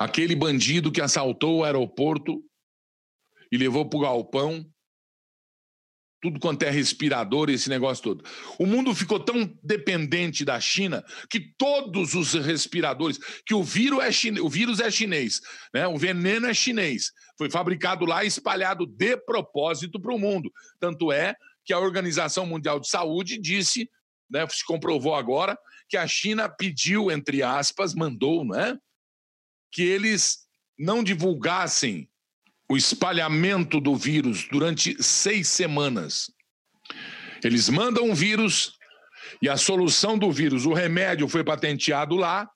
Aquele 0.00 0.34
bandido 0.34 0.90
que 0.90 1.02
assaltou 1.02 1.58
o 1.58 1.64
aeroporto 1.64 2.42
e 3.52 3.58
levou 3.58 3.86
para 3.86 3.98
o 3.98 4.00
galpão 4.00 4.64
tudo 6.22 6.40
quanto 6.40 6.62
é 6.62 6.70
respirador, 6.70 7.50
esse 7.50 7.68
negócio 7.68 8.02
todo. 8.04 8.24
O 8.58 8.64
mundo 8.64 8.94
ficou 8.94 9.20
tão 9.20 9.46
dependente 9.62 10.42
da 10.42 10.58
China 10.58 11.04
que 11.28 11.52
todos 11.58 12.14
os 12.14 12.32
respiradores, 12.32 13.18
que 13.44 13.52
o 13.52 13.62
vírus 13.62 14.02
é, 14.02 14.10
chine, 14.10 14.40
o 14.40 14.48
vírus 14.48 14.80
é 14.80 14.90
chinês, 14.90 15.42
né? 15.74 15.86
o 15.86 15.98
veneno 15.98 16.46
é 16.46 16.54
chinês, 16.54 17.12
foi 17.36 17.50
fabricado 17.50 18.06
lá 18.06 18.24
e 18.24 18.28
espalhado 18.28 18.86
de 18.86 19.18
propósito 19.18 20.00
para 20.00 20.14
o 20.14 20.18
mundo. 20.18 20.50
Tanto 20.78 21.12
é 21.12 21.34
que 21.62 21.74
a 21.74 21.78
Organização 21.78 22.46
Mundial 22.46 22.80
de 22.80 22.88
Saúde 22.88 23.38
disse, 23.38 23.86
né, 24.30 24.46
se 24.48 24.64
comprovou 24.64 25.14
agora, 25.14 25.58
que 25.90 25.96
a 25.98 26.06
China 26.06 26.48
pediu, 26.48 27.10
entre 27.10 27.42
aspas, 27.42 27.94
mandou, 27.94 28.46
não 28.46 28.58
é? 28.58 28.78
Que 29.72 29.82
eles 29.82 30.46
não 30.78 31.02
divulgassem 31.04 32.08
o 32.68 32.76
espalhamento 32.76 33.80
do 33.80 33.96
vírus 33.96 34.46
durante 34.50 35.02
seis 35.02 35.48
semanas. 35.48 36.30
Eles 37.42 37.68
mandam 37.68 38.04
um 38.04 38.14
vírus 38.14 38.78
e 39.42 39.48
a 39.48 39.56
solução 39.56 40.18
do 40.18 40.30
vírus, 40.30 40.66
o 40.66 40.72
remédio 40.72 41.28
foi 41.28 41.42
patenteado 41.42 42.14
lá. 42.16 42.48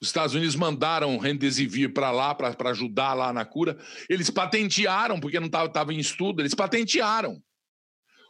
Os 0.00 0.08
Estados 0.08 0.34
Unidos 0.34 0.54
mandaram 0.54 1.16
Remdesivir 1.16 1.92
para 1.92 2.10
lá, 2.10 2.34
para 2.34 2.70
ajudar 2.70 3.14
lá 3.14 3.32
na 3.32 3.44
cura. 3.44 3.78
Eles 4.08 4.28
patentearam, 4.28 5.18
porque 5.18 5.40
não 5.40 5.46
estava 5.46 5.94
em 5.94 5.98
estudo, 5.98 6.42
eles 6.42 6.54
patentearam. 6.54 7.42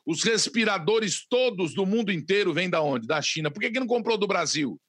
Os 0.07 0.23
respiradores 0.23 1.27
todos 1.27 1.75
do 1.75 1.87
mundo 1.87 2.13
inteiro 2.13 2.53
vêm 2.53 2.69
da 2.69 2.83
onde? 2.83 3.07
Da 3.07 3.21
China. 3.23 3.51
Por 3.51 3.61
que, 3.61 3.71
que 3.71 3.81
não 3.81 3.87
comprou 3.87 4.19
do 4.19 4.27
Brasil? 4.27 4.81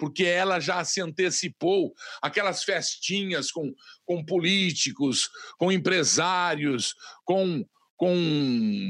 Porque 0.00 0.24
ela 0.24 0.58
já 0.58 0.82
se 0.82 0.98
antecipou 0.98 1.94
aquelas 2.22 2.64
festinhas 2.64 3.52
com, 3.52 3.70
com 4.06 4.24
políticos, 4.24 5.28
com 5.58 5.70
empresários, 5.70 6.94
com, 7.22 7.62
com 7.98 8.16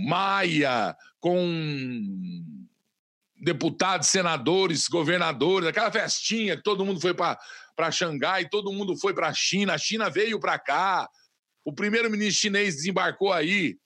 Maia, 0.07 0.96
com 1.18 1.35
deputados, 3.42 4.07
senadores, 4.07 4.87
governadores, 4.87 5.68
aquela 5.68 5.90
festinha 5.90 6.57
que 6.57 6.62
todo 6.62 6.85
mundo 6.85 7.01
foi 7.01 7.12
para 7.12 7.90
Xangai, 7.90 8.49
todo 8.49 8.73
mundo 8.73 8.96
foi 8.96 9.12
para 9.12 9.29
a 9.29 9.35
China, 9.35 9.75
a 9.75 9.79
China 9.79 10.09
veio 10.09 10.38
para 10.38 10.61
cá, 10.61 11.09
o 11.64 11.73
primeiro-ministro 11.73 12.40
chinês 12.40 12.77
desembarcou 12.77 13.33
aí, 13.33 13.77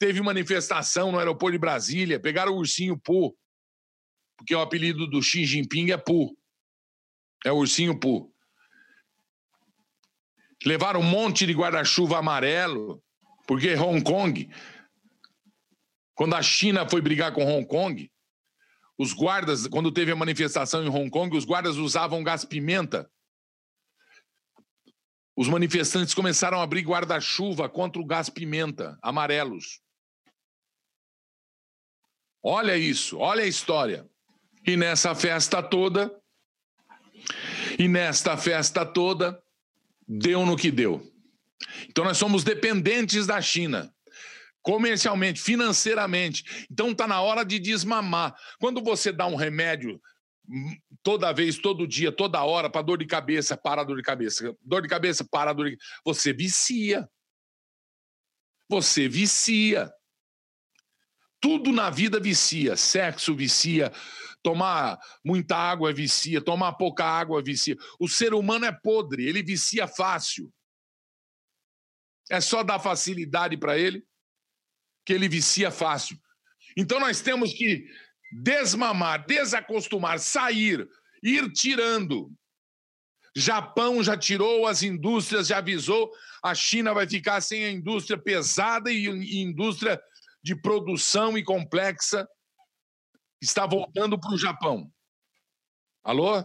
teve 0.00 0.20
manifestação 0.20 1.12
no 1.12 1.18
aeroporto 1.18 1.52
de 1.52 1.58
Brasília, 1.58 2.18
pegaram 2.18 2.54
o 2.54 2.58
ursinho 2.58 2.98
Pu, 2.98 3.36
porque 4.36 4.54
o 4.54 4.60
apelido 4.60 5.06
do 5.06 5.22
Xi 5.22 5.44
Jinping 5.44 5.92
é 5.92 5.96
Pu. 5.96 6.36
É 7.46 7.52
o 7.52 7.58
ursinho 7.58 7.96
Poo. 7.96 8.34
Levaram 10.64 10.98
um 10.98 11.04
monte 11.04 11.46
de 11.46 11.52
guarda-chuva 11.52 12.18
amarelo, 12.18 13.00
porque 13.46 13.72
Hong 13.76 14.02
Kong, 14.02 14.52
quando 16.16 16.34
a 16.34 16.42
China 16.42 16.88
foi 16.88 17.00
brigar 17.00 17.32
com 17.32 17.44
Hong 17.44 17.64
Kong, 17.64 18.10
os 18.98 19.12
guardas, 19.12 19.68
quando 19.68 19.92
teve 19.92 20.10
a 20.10 20.16
manifestação 20.16 20.82
em 20.82 20.88
Hong 20.88 21.08
Kong, 21.08 21.36
os 21.36 21.44
guardas 21.44 21.76
usavam 21.76 22.24
gás-pimenta. 22.24 23.08
Os 25.36 25.46
manifestantes 25.46 26.14
começaram 26.14 26.58
a 26.58 26.64
abrir 26.64 26.82
guarda-chuva 26.82 27.68
contra 27.68 28.02
o 28.02 28.06
gás-pimenta, 28.06 28.98
amarelos. 29.00 29.80
Olha 32.42 32.76
isso, 32.76 33.18
olha 33.18 33.44
a 33.44 33.46
história. 33.46 34.04
E 34.66 34.76
nessa 34.76 35.14
festa 35.14 35.62
toda, 35.62 36.10
e 37.78 37.88
nesta 37.88 38.36
festa 38.36 38.84
toda, 38.84 39.40
deu 40.06 40.44
no 40.46 40.56
que 40.56 40.70
deu. 40.70 41.12
Então 41.88 42.04
nós 42.04 42.18
somos 42.18 42.44
dependentes 42.44 43.26
da 43.26 43.40
China 43.40 43.92
comercialmente, 44.66 45.40
financeiramente. 45.40 46.66
Então 46.68 46.90
está 46.90 47.06
na 47.06 47.20
hora 47.20 47.44
de 47.44 47.56
desmamar. 47.60 48.34
Quando 48.58 48.82
você 48.82 49.12
dá 49.12 49.24
um 49.24 49.36
remédio 49.36 50.02
hum, 50.48 50.76
toda 51.04 51.32
vez, 51.32 51.56
todo 51.56 51.86
dia, 51.86 52.10
toda 52.10 52.42
hora 52.42 52.68
para 52.68 52.82
dor 52.82 52.98
de 52.98 53.06
cabeça, 53.06 53.56
para 53.56 53.84
dor 53.84 53.96
de 53.96 54.02
cabeça, 54.02 54.56
dor 54.60 54.82
de 54.82 54.88
cabeça, 54.88 55.24
para 55.24 55.52
dor 55.52 55.70
de 55.70 55.78
você 56.04 56.32
vicia. 56.32 57.08
Você 58.68 59.08
vicia. 59.08 59.88
Tudo 61.40 61.70
na 61.70 61.88
vida 61.88 62.18
vicia, 62.18 62.76
sexo 62.76 63.36
vicia, 63.36 63.92
tomar 64.46 64.96
muita 65.24 65.56
água 65.56 65.92
vicia, 65.92 66.40
tomar 66.40 66.74
pouca 66.74 67.04
água 67.04 67.42
vicia. 67.42 67.76
O 67.98 68.06
ser 68.06 68.32
humano 68.32 68.64
é 68.64 68.70
podre, 68.70 69.26
ele 69.26 69.42
vicia 69.42 69.88
fácil. 69.88 70.54
É 72.30 72.40
só 72.40 72.62
dar 72.62 72.78
facilidade 72.78 73.56
para 73.56 73.76
ele 73.76 74.06
que 75.04 75.12
ele 75.12 75.28
vicia 75.28 75.72
fácil. 75.72 76.16
Então 76.76 77.00
nós 77.00 77.20
temos 77.20 77.52
que 77.52 77.88
desmamar, 78.30 79.26
desacostumar, 79.26 80.20
sair, 80.20 80.88
ir 81.20 81.50
tirando. 81.50 82.32
Japão 83.34 84.00
já 84.00 84.16
tirou 84.16 84.64
as 84.64 84.84
indústrias, 84.84 85.48
já 85.48 85.58
avisou, 85.58 86.12
a 86.40 86.54
China 86.54 86.94
vai 86.94 87.08
ficar 87.08 87.40
sem 87.40 87.64
a 87.64 87.70
indústria 87.72 88.16
pesada 88.16 88.92
e 88.92 89.08
indústria 89.42 90.00
de 90.40 90.54
produção 90.54 91.36
e 91.36 91.42
complexa 91.42 92.28
está 93.40 93.66
voltando 93.66 94.18
para 94.18 94.32
o 94.32 94.38
Japão. 94.38 94.90
Alô? 96.02 96.44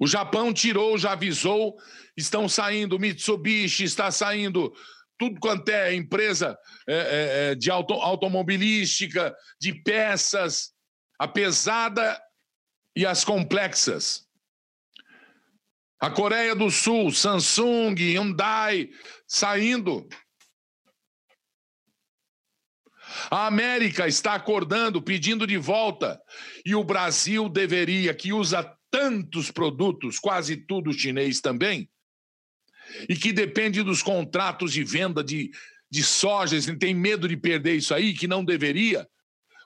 O 0.00 0.06
Japão 0.06 0.52
tirou, 0.52 0.96
já 0.96 1.12
avisou, 1.12 1.76
estão 2.16 2.48
saindo, 2.48 2.98
Mitsubishi 2.98 3.84
está 3.84 4.10
saindo, 4.10 4.72
tudo 5.18 5.38
quanto 5.38 5.68
é 5.68 5.94
empresa 5.94 6.58
é, 6.88 6.94
é, 6.94 7.50
é, 7.50 7.54
de 7.54 7.70
auto, 7.70 7.92
automobilística, 7.92 9.36
de 9.60 9.74
peças, 9.82 10.72
a 11.18 11.28
pesada 11.28 12.18
e 12.96 13.04
as 13.04 13.22
complexas. 13.22 14.26
A 16.00 16.10
Coreia 16.10 16.56
do 16.56 16.70
Sul, 16.70 17.12
Samsung, 17.12 17.94
Hyundai, 17.94 18.88
saindo. 19.28 20.08
A 23.30 23.46
América 23.46 24.06
está 24.06 24.34
acordando, 24.34 25.02
pedindo 25.02 25.46
de 25.46 25.56
volta. 25.56 26.20
E 26.64 26.74
o 26.74 26.84
Brasil 26.84 27.48
deveria, 27.48 28.14
que 28.14 28.32
usa 28.32 28.76
tantos 28.90 29.50
produtos, 29.50 30.18
quase 30.18 30.56
tudo 30.56 30.92
chinês 30.92 31.40
também, 31.40 31.88
e 33.08 33.16
que 33.16 33.32
depende 33.32 33.82
dos 33.82 34.02
contratos 34.02 34.72
de 34.72 34.82
venda 34.82 35.22
de, 35.22 35.50
de 35.90 36.02
soja, 36.02 36.56
tem 36.78 36.94
medo 36.94 37.28
de 37.28 37.36
perder 37.36 37.76
isso 37.76 37.94
aí, 37.94 38.14
que 38.14 38.26
não 38.26 38.44
deveria, 38.44 39.08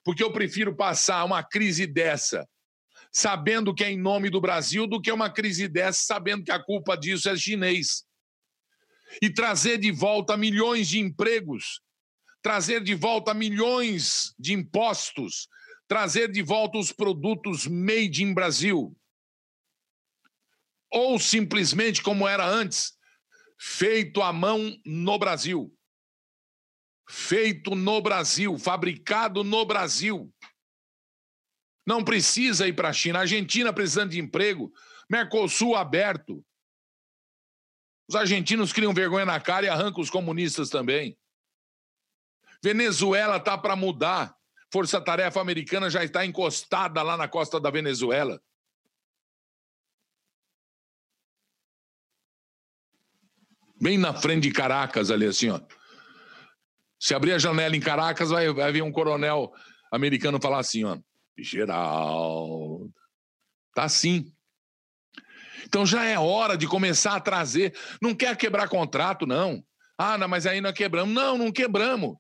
porque 0.05 0.23
eu 0.23 0.31
prefiro 0.31 0.77
passar 0.77 1.25
uma 1.25 1.43
crise 1.43 1.87
dessa 1.87 2.47
sabendo 3.15 3.73
que 3.73 3.85
é 3.85 3.93
em 3.93 3.97
nome 3.97 4.29
do 4.29 4.41
Brasil 4.41 4.89
do 4.89 5.01
que 5.01 5.13
uma 5.13 5.31
crise 5.31 5.69
dessa 5.69 6.03
sabendo 6.03 6.43
que 6.43 6.51
a 6.51 6.59
culpa 6.59 6.97
disso 6.97 7.29
é 7.29 7.37
chinês. 7.37 8.05
e 9.23 9.31
trazer 9.31 9.79
de 9.79 9.93
volta 9.93 10.37
milhões 10.37 10.89
de 10.89 10.99
empregos, 10.99 11.81
trazer 12.45 12.85
de 12.85 12.95
volta 12.95 13.33
milhões 13.33 14.35
de 14.39 14.53
impostos, 14.53 15.49
trazer 15.89 16.31
de 16.31 16.43
volta 16.43 16.77
os 16.77 16.93
produtos 16.93 17.67
made 17.67 18.23
in 18.23 18.35
Brasil. 18.35 18.95
Ou 20.93 21.19
simplesmente 21.19 22.03
como 22.03 22.29
era 22.29 22.47
antes, 22.47 22.99
feito 23.59 24.21
à 24.21 24.31
mão 24.31 24.79
no 24.85 25.19
Brasil. 25.19 25.75
Feito 27.09 27.75
no 27.75 28.03
Brasil, 28.03 28.59
fabricado 28.59 29.43
no 29.43 29.65
Brasil. 29.65 30.31
Não 31.87 32.05
precisa 32.05 32.69
ir 32.69 32.75
para 32.75 32.91
a 32.91 32.93
China. 32.93 33.21
Argentina 33.21 33.73
precisando 33.73 34.11
de 34.11 34.21
emprego, 34.21 34.71
Mercosul 35.11 35.75
aberto. 35.75 36.45
Os 38.07 38.15
argentinos 38.15 38.71
criam 38.71 38.93
vergonha 38.93 39.25
na 39.25 39.41
cara 39.41 39.65
e 39.65 39.69
arrancam 39.71 40.03
os 40.03 40.11
comunistas 40.11 40.69
também. 40.69 41.17
Venezuela 42.65 43.39
tá 43.39 43.59
para 43.59 43.77
mudar. 43.77 44.35
Força 44.73 44.99
Tarefa 44.99 45.39
Americana 45.39 45.91
já 45.91 46.03
está 46.03 46.25
encostada 46.25 47.03
lá 47.03 47.15
na 47.15 47.29
costa 47.29 47.61
da 47.61 47.71
Venezuela. 47.71 48.41
Bem 53.79 53.99
na 53.99 54.15
frente 54.15 54.45
de 54.45 54.51
Caracas, 54.51 55.11
ali 55.11 55.27
assim, 55.27 55.51
ó. 55.51 55.61
Se 56.99 57.15
abrir 57.15 57.33
a 57.33 57.39
janela 57.39 57.77
em 57.77 57.81
Caracas, 57.81 58.31
vai, 58.31 58.51
vai 58.51 58.73
vir 58.73 58.83
um 58.83 58.91
coronel 58.91 59.53
americano 59.93 60.41
falar 60.41 60.61
assim, 60.61 60.85
ó. 60.85 60.99
Geraldo. 61.37 62.91
Tá 63.75 63.85
assim. 63.85 64.33
Então 65.67 65.85
já 65.85 66.03
é 66.05 66.19
hora 66.19 66.57
de 66.57 66.67
começar 66.67 67.15
a 67.17 67.21
trazer. 67.21 67.77
Não 68.01 68.15
quer 68.15 68.35
quebrar 68.39 68.71
contrato, 68.71 69.27
não. 69.27 69.63
Ah, 69.99 70.17
não, 70.17 70.29
mas 70.29 70.47
aí 70.47 70.63
nós 70.63 70.73
quebramos. 70.73 71.15
Não, 71.15 71.37
não 71.37 71.53
quebramos. 71.53 72.17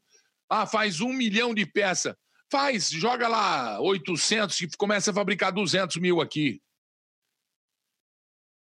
Ah, 0.62 0.66
faz 0.66 1.00
um 1.00 1.12
milhão 1.12 1.52
de 1.52 1.66
peça. 1.66 2.16
Faz, 2.50 2.88
joga 2.88 3.26
lá 3.26 3.80
800 3.80 4.60
e 4.60 4.68
começa 4.76 5.10
a 5.10 5.14
fabricar 5.14 5.50
200 5.50 5.96
mil 5.96 6.20
aqui. 6.20 6.62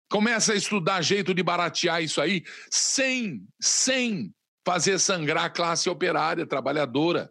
Começa 0.10 0.54
a 0.54 0.56
estudar 0.56 1.02
jeito 1.02 1.34
de 1.34 1.44
baratear 1.44 2.02
isso 2.02 2.22
aí 2.22 2.44
sem, 2.70 3.46
sem 3.60 4.34
fazer 4.66 5.00
sangrar 5.00 5.46
a 5.46 5.50
classe 5.50 5.90
operária, 5.90 6.48
trabalhadora. 6.48 7.30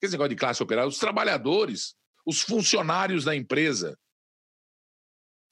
Esse 0.00 0.12
negócio 0.12 0.30
de 0.30 0.36
classe 0.36 0.62
operária, 0.62 0.88
os 0.88 0.98
trabalhadores, 0.98 1.96
os 2.24 2.40
funcionários 2.40 3.24
da 3.24 3.34
empresa. 3.34 3.98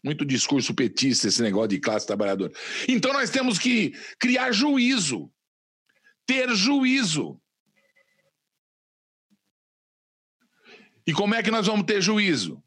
Muito 0.05 0.25
discurso 0.25 0.75
petista 0.75 1.27
esse 1.27 1.43
negócio 1.43 1.69
de 1.69 1.81
classe 1.81 2.07
trabalhadora. 2.07 2.53
Então 2.89 3.13
nós 3.13 3.31
temos 3.31 3.59
que 3.59 3.93
criar 4.19 4.53
juízo, 4.53 5.29
ter 6.25 6.49
juízo. 6.55 7.41
E 11.09 11.13
como 11.15 11.35
é 11.35 11.43
que 11.43 11.51
nós 11.51 11.67
vamos 11.67 11.87
ter 11.87 12.03
juízo? 12.03 12.63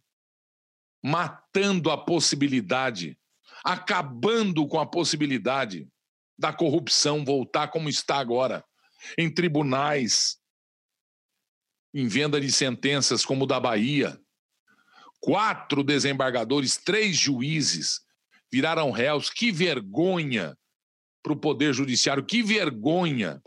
Matando 1.03 1.91
a 1.91 1.97
possibilidade, 1.97 3.15
acabando 3.63 4.67
com 4.67 4.79
a 4.79 4.85
possibilidade 4.85 5.87
da 6.39 6.51
corrupção 6.51 7.23
voltar 7.23 7.67
como 7.67 7.87
está 7.87 8.15
agora, 8.15 8.65
em 9.15 9.31
tribunais, 9.31 10.39
em 11.93 12.07
venda 12.07 12.41
de 12.41 12.51
sentenças 12.51 13.23
como 13.23 13.43
o 13.43 13.47
da 13.47 13.59
Bahia. 13.59 14.19
Quatro 15.19 15.83
desembargadores, 15.83 16.77
três 16.77 17.15
juízes 17.15 18.01
viraram 18.51 18.89
réus. 18.89 19.29
Que 19.29 19.51
vergonha 19.51 20.57
para 21.21 21.33
o 21.33 21.39
Poder 21.39 21.75
Judiciário, 21.75 22.25
que 22.25 22.41
vergonha 22.41 23.39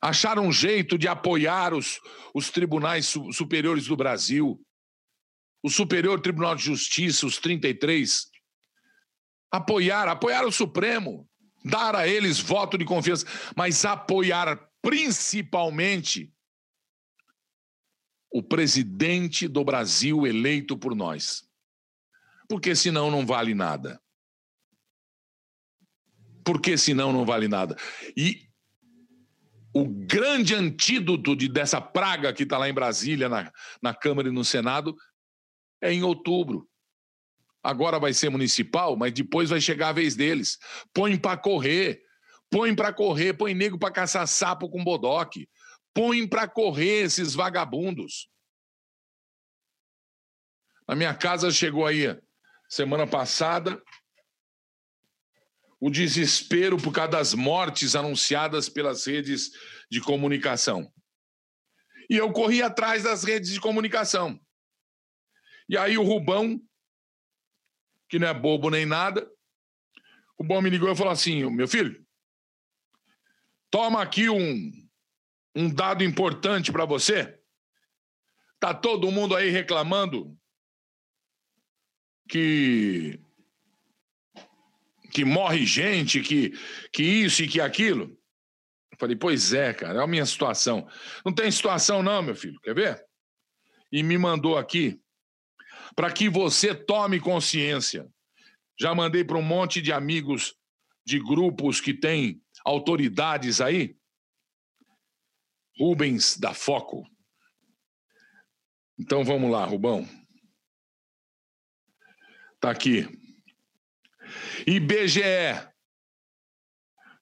acharam 0.00 0.46
um 0.46 0.52
jeito 0.52 0.96
de 0.96 1.06
apoiar 1.06 1.74
os, 1.74 2.00
os 2.34 2.50
tribunais 2.50 3.06
superiores 3.32 3.86
do 3.86 3.96
Brasil, 3.96 4.60
o 5.62 5.68
Superior 5.68 6.20
Tribunal 6.20 6.54
de 6.54 6.64
Justiça, 6.64 7.26
os 7.26 7.38
33, 7.38 8.30
apoiar, 9.50 10.08
apoiar 10.08 10.46
o 10.46 10.52
Supremo, 10.52 11.28
dar 11.64 11.94
a 11.94 12.08
eles 12.08 12.38
voto 12.38 12.78
de 12.78 12.84
confiança, 12.84 13.26
mas 13.54 13.84
apoiar 13.84 14.58
principalmente 14.80 16.32
o 18.32 18.42
presidente 18.42 19.46
do 19.46 19.64
Brasil 19.64 20.26
eleito 20.26 20.78
por 20.78 20.94
nós. 20.94 21.44
Porque 22.48 22.74
senão 22.74 23.10
não 23.10 23.26
vale 23.26 23.54
nada. 23.54 24.00
Porque 26.44 26.78
senão 26.78 27.12
não 27.12 27.26
vale 27.26 27.48
nada. 27.48 27.76
E 28.16 28.49
o 29.72 29.86
grande 29.86 30.54
antídoto 30.54 31.36
de, 31.36 31.48
dessa 31.48 31.80
praga 31.80 32.32
que 32.32 32.42
está 32.42 32.58
lá 32.58 32.68
em 32.68 32.74
Brasília, 32.74 33.28
na, 33.28 33.52
na 33.80 33.94
Câmara 33.94 34.28
e 34.28 34.32
no 34.32 34.44
Senado, 34.44 34.96
é 35.80 35.92
em 35.92 36.02
outubro. 36.02 36.68
Agora 37.62 37.98
vai 37.98 38.12
ser 38.12 38.30
municipal, 38.30 38.96
mas 38.96 39.12
depois 39.12 39.50
vai 39.50 39.60
chegar 39.60 39.88
a 39.88 39.92
vez 39.92 40.16
deles. 40.16 40.58
Põe 40.92 41.16
para 41.16 41.36
correr, 41.36 42.02
põe 42.50 42.74
para 42.74 42.92
correr, 42.92 43.34
põe 43.34 43.54
nego 43.54 43.78
para 43.78 43.92
caçar 43.92 44.26
sapo 44.26 44.68
com 44.68 44.82
bodoque, 44.82 45.48
põe 45.94 46.26
para 46.26 46.48
correr 46.48 47.04
esses 47.04 47.34
vagabundos. 47.34 48.28
Na 50.88 50.96
minha 50.96 51.14
casa 51.14 51.50
chegou 51.50 51.86
aí 51.86 52.18
semana 52.68 53.06
passada 53.06 53.80
o 55.80 55.90
desespero 55.90 56.76
por 56.76 56.92
causa 56.92 57.12
das 57.12 57.34
mortes 57.34 57.96
anunciadas 57.96 58.68
pelas 58.68 59.06
redes 59.06 59.50
de 59.90 60.00
comunicação. 60.00 60.92
E 62.08 62.16
eu 62.16 62.30
corri 62.32 62.62
atrás 62.62 63.04
das 63.04 63.24
redes 63.24 63.50
de 63.50 63.60
comunicação. 63.60 64.38
E 65.68 65.78
aí 65.78 65.96
o 65.96 66.02
Rubão, 66.02 66.60
que 68.08 68.18
não 68.18 68.28
é 68.28 68.34
bobo 68.34 68.68
nem 68.68 68.84
nada, 68.84 69.24
o 70.36 70.42
Rubão 70.42 70.60
me 70.60 70.68
ligou 70.68 70.92
e 70.92 70.96
falou 70.96 71.12
assim: 71.12 71.48
meu 71.50 71.66
filho, 71.66 72.04
toma 73.70 74.02
aqui 74.02 74.28
um, 74.28 74.72
um 75.54 75.72
dado 75.72 76.04
importante 76.04 76.70
para 76.70 76.84
você. 76.84 77.40
Tá 78.58 78.74
todo 78.74 79.10
mundo 79.10 79.34
aí 79.34 79.48
reclamando 79.48 80.36
que 82.28 83.18
que 85.12 85.24
morre 85.24 85.66
gente, 85.66 86.20
que, 86.20 86.52
que 86.92 87.02
isso 87.02 87.42
e 87.42 87.48
que 87.48 87.60
aquilo. 87.60 88.16
Eu 88.92 88.98
falei, 88.98 89.16
pois 89.16 89.52
é, 89.52 89.72
cara, 89.74 90.00
é 90.00 90.02
a 90.02 90.06
minha 90.06 90.26
situação. 90.26 90.88
Não 91.24 91.32
tem 91.32 91.50
situação, 91.50 92.02
não, 92.02 92.22
meu 92.22 92.34
filho, 92.34 92.60
quer 92.60 92.74
ver? 92.74 93.04
E 93.92 94.02
me 94.02 94.16
mandou 94.16 94.56
aqui 94.56 95.00
para 95.94 96.12
que 96.12 96.28
você 96.28 96.74
tome 96.74 97.20
consciência. 97.20 98.08
Já 98.78 98.94
mandei 98.94 99.24
para 99.24 99.36
um 99.36 99.42
monte 99.42 99.82
de 99.82 99.92
amigos 99.92 100.54
de 101.04 101.18
grupos 101.18 101.80
que 101.80 101.92
têm 101.92 102.40
autoridades 102.64 103.60
aí. 103.60 103.96
Rubens 105.78 106.36
da 106.38 106.54
Foco. 106.54 107.06
Então 108.98 109.24
vamos 109.24 109.50
lá, 109.50 109.64
Rubão. 109.64 110.06
Tá 112.60 112.70
aqui. 112.70 113.08
IBGE. 114.66 115.70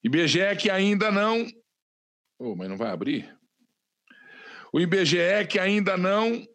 IBGE 0.02 0.56
que 0.60 0.70
ainda 0.70 1.10
não. 1.10 1.46
Oh, 2.38 2.54
mas 2.54 2.68
não 2.68 2.76
vai 2.76 2.90
abrir? 2.90 3.36
O 4.72 4.80
IBGE 4.80 5.46
que 5.48 5.58
ainda 5.58 5.96
não 5.96 6.46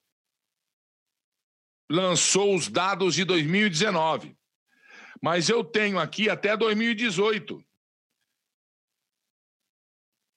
lançou 1.89 2.55
os 2.55 2.67
dados 2.67 3.15
de 3.15 3.23
2019. 3.25 4.36
Mas 5.21 5.49
eu 5.49 5.63
tenho 5.63 5.99
aqui 5.99 6.29
até 6.29 6.55
2018. 6.55 7.63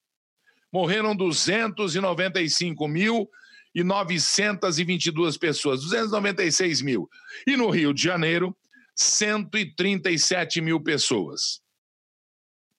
morreram 0.73 1.15
295 1.15 2.89
mil 2.89 3.29
e 3.75 3.83
922 3.83 5.37
pessoas, 5.37 5.83
296 5.83 6.81
mil. 6.83 7.11
E 7.47 7.57
no 7.57 7.71
Rio 7.71 7.93
de 7.93 8.03
Janeiro, 8.03 8.57
137 8.95 10.61
mil 10.61 10.81
pessoas. 10.81 11.61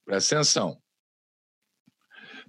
Presta 0.06 0.36
atenção. 0.36 0.82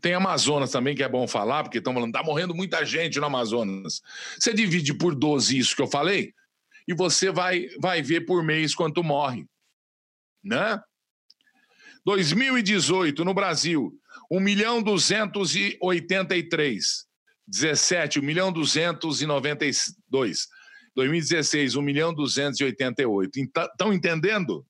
Tem 0.00 0.14
Amazonas 0.14 0.70
também, 0.70 0.94
que 0.94 1.02
é 1.02 1.08
bom 1.08 1.26
falar, 1.26 1.64
porque 1.64 1.78
estão 1.78 1.94
falando, 1.94 2.10
está 2.10 2.22
morrendo 2.22 2.54
muita 2.54 2.84
gente 2.84 3.18
no 3.18 3.26
Amazonas. 3.26 4.00
Você 4.38 4.52
divide 4.52 4.94
por 4.94 5.12
12 5.14 5.58
isso 5.58 5.74
que 5.74 5.82
eu 5.82 5.88
falei, 5.88 6.32
e 6.86 6.94
você 6.94 7.30
vai, 7.30 7.66
vai 7.80 8.02
ver 8.02 8.26
por 8.26 8.44
mês 8.44 8.74
quanto 8.74 9.02
morre. 9.02 9.46
Né? 10.44 10.78
2018, 12.04 13.24
no 13.24 13.32
Brasil, 13.34 13.98
1 14.30 14.38
milhão 14.38 14.82
283. 14.82 17.05
17, 17.46 18.18
1 18.18 18.22
milhão 18.22 18.50
292. 18.52 20.48
2016, 20.94 21.76
1 21.76 21.82
milhão 21.82 22.14
288. 22.14 23.38
Estão 23.38 23.92
entendendo? 23.92 24.66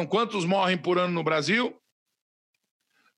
Quantos 0.09 0.45
morrem 0.45 0.77
por 0.77 0.97
ano 0.97 1.13
no 1.13 1.23
Brasil? 1.23 1.75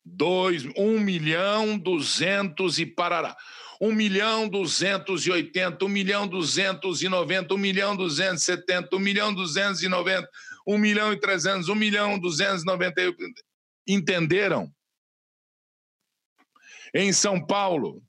Dois, 0.03 0.65
um 0.78 0.99
milhão 0.99 1.78
duzentos 1.78 2.80
e 2.80 2.86
parará. 2.86 3.36
Um 3.82 3.91
milhão 3.91 4.47
duzentos 4.47 5.28
e 5.28 5.32
oitenta, 5.32 5.84
um 5.84 5.89
milhão 5.89 6.28
duzentos 6.28 7.03
e 7.03 7.09
noventa, 7.09 7.53
um 7.53 7.57
milhão 7.57 7.95
duzentos 7.95 8.43
e 8.43 8.45
setenta, 8.45 8.95
um 8.95 8.99
milhão 8.99 9.34
duzentos 9.34 9.84
e 9.84 9.88
noventa, 9.88 10.28
um 10.65 10.78
milhão 10.78 11.11
e 11.11 11.19
trezentos, 11.19 11.69
um 11.69 11.76
milhão 11.76 12.17
duzentos 12.17 12.63
e 12.63 12.65
noventa. 12.65 13.01
Entenderam? 13.88 14.71
Em 16.98 17.12
São 17.12 17.46
Paulo, 17.46 18.02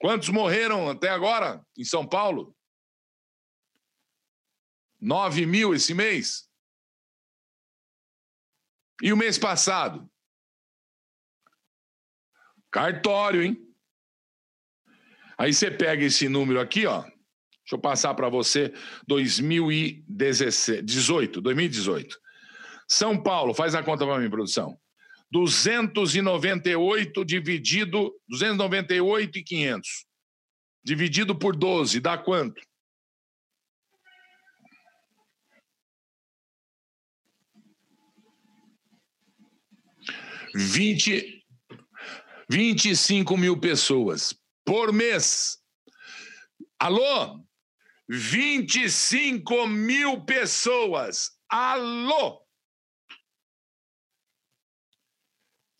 quantos 0.00 0.30
morreram 0.30 0.88
até 0.88 1.10
agora 1.10 1.62
em 1.76 1.84
São 1.84 2.08
Paulo? 2.08 2.56
Nove 4.98 5.44
mil 5.44 5.74
esse 5.74 5.92
mês. 5.92 6.48
E 9.02 9.12
o 9.12 9.16
mês 9.16 9.36
passado? 9.36 10.10
Cartório, 12.70 13.42
hein? 13.42 13.58
Aí 15.36 15.52
você 15.52 15.70
pega 15.70 16.02
esse 16.02 16.26
número 16.26 16.58
aqui, 16.58 16.86
ó. 16.86 17.02
Deixa 17.02 17.14
eu 17.72 17.78
passar 17.78 18.14
para 18.14 18.30
você 18.30 18.72
2018, 19.06 21.42
2018. 21.42 22.18
São 22.88 23.22
Paulo, 23.22 23.52
faz 23.52 23.74
a 23.74 23.82
conta 23.82 24.06
para 24.06 24.18
mim, 24.18 24.30
produção. 24.30 24.80
298 25.34 27.24
dividido 27.24 28.14
298 28.28 29.36
e 29.36 29.42
500 29.42 30.06
dividido 30.84 31.36
por 31.36 31.56
12 31.56 31.98
dá 31.98 32.16
quanto? 32.16 32.62
Vinte, 40.54 41.44
25 42.48 43.36
mil 43.36 43.58
pessoas 43.58 44.32
por 44.64 44.92
mês. 44.92 45.58
Alô? 46.78 47.44
25 48.08 49.66
mil 49.66 50.24
pessoas. 50.24 51.32
Alô? 51.48 52.43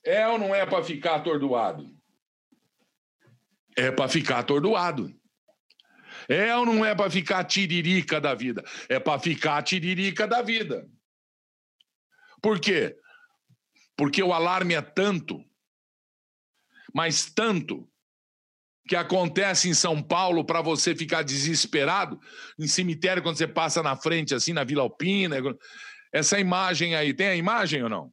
É 0.04 0.26
ou 0.28 0.38
não 0.38 0.54
é 0.54 0.66
para 0.66 0.82
ficar 0.82 1.16
atordoado? 1.16 1.88
É 3.76 3.90
para 3.90 4.08
ficar 4.08 4.40
atordoado. 4.40 5.12
É 6.28 6.54
ou 6.56 6.64
não 6.64 6.84
é 6.84 6.94
para 6.94 7.10
ficar 7.10 7.44
tiririca 7.44 8.20
da 8.20 8.34
vida? 8.34 8.62
É 8.88 8.98
para 8.98 9.18
ficar 9.18 9.62
tiririca 9.62 10.26
da 10.26 10.42
vida. 10.42 10.88
Por 12.40 12.60
quê? 12.60 12.96
Porque 13.96 14.22
o 14.22 14.32
alarme 14.32 14.74
é 14.74 14.82
tanto, 14.82 15.42
mas 16.92 17.26
tanto, 17.26 17.88
que 18.86 18.96
acontece 18.96 19.68
em 19.68 19.74
São 19.74 20.02
Paulo 20.02 20.44
para 20.44 20.60
você 20.60 20.94
ficar 20.94 21.22
desesperado, 21.22 22.20
em 22.58 22.66
cemitério, 22.66 23.22
quando 23.22 23.36
você 23.36 23.48
passa 23.48 23.82
na 23.82 23.96
frente, 23.96 24.34
assim, 24.34 24.52
na 24.52 24.64
Vila 24.64 24.82
Alpina. 24.82 25.36
Essa 26.12 26.38
imagem 26.38 26.94
aí, 26.94 27.14
tem 27.14 27.28
a 27.28 27.36
imagem 27.36 27.82
ou 27.82 27.88
não? 27.88 28.12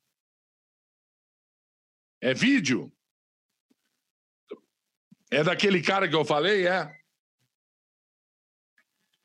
É 2.21 2.33
vídeo? 2.33 2.91
É 5.31 5.43
daquele 5.43 5.81
cara 5.81 6.07
que 6.07 6.15
eu 6.15 6.23
falei, 6.23 6.67
é? 6.67 7.01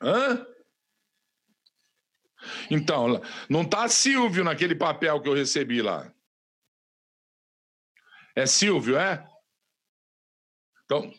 Hã? 0.01 0.47
Então, 2.71 3.21
não 3.49 3.67
tá 3.67 3.87
Silvio 3.87 4.43
naquele 4.43 4.75
papel 4.75 5.21
que 5.21 5.29
eu 5.29 5.33
recebi 5.33 5.81
lá. 5.81 6.11
É 8.35 8.45
Silvio, 8.45 8.97
é? 8.97 9.27
Então, 10.85 11.13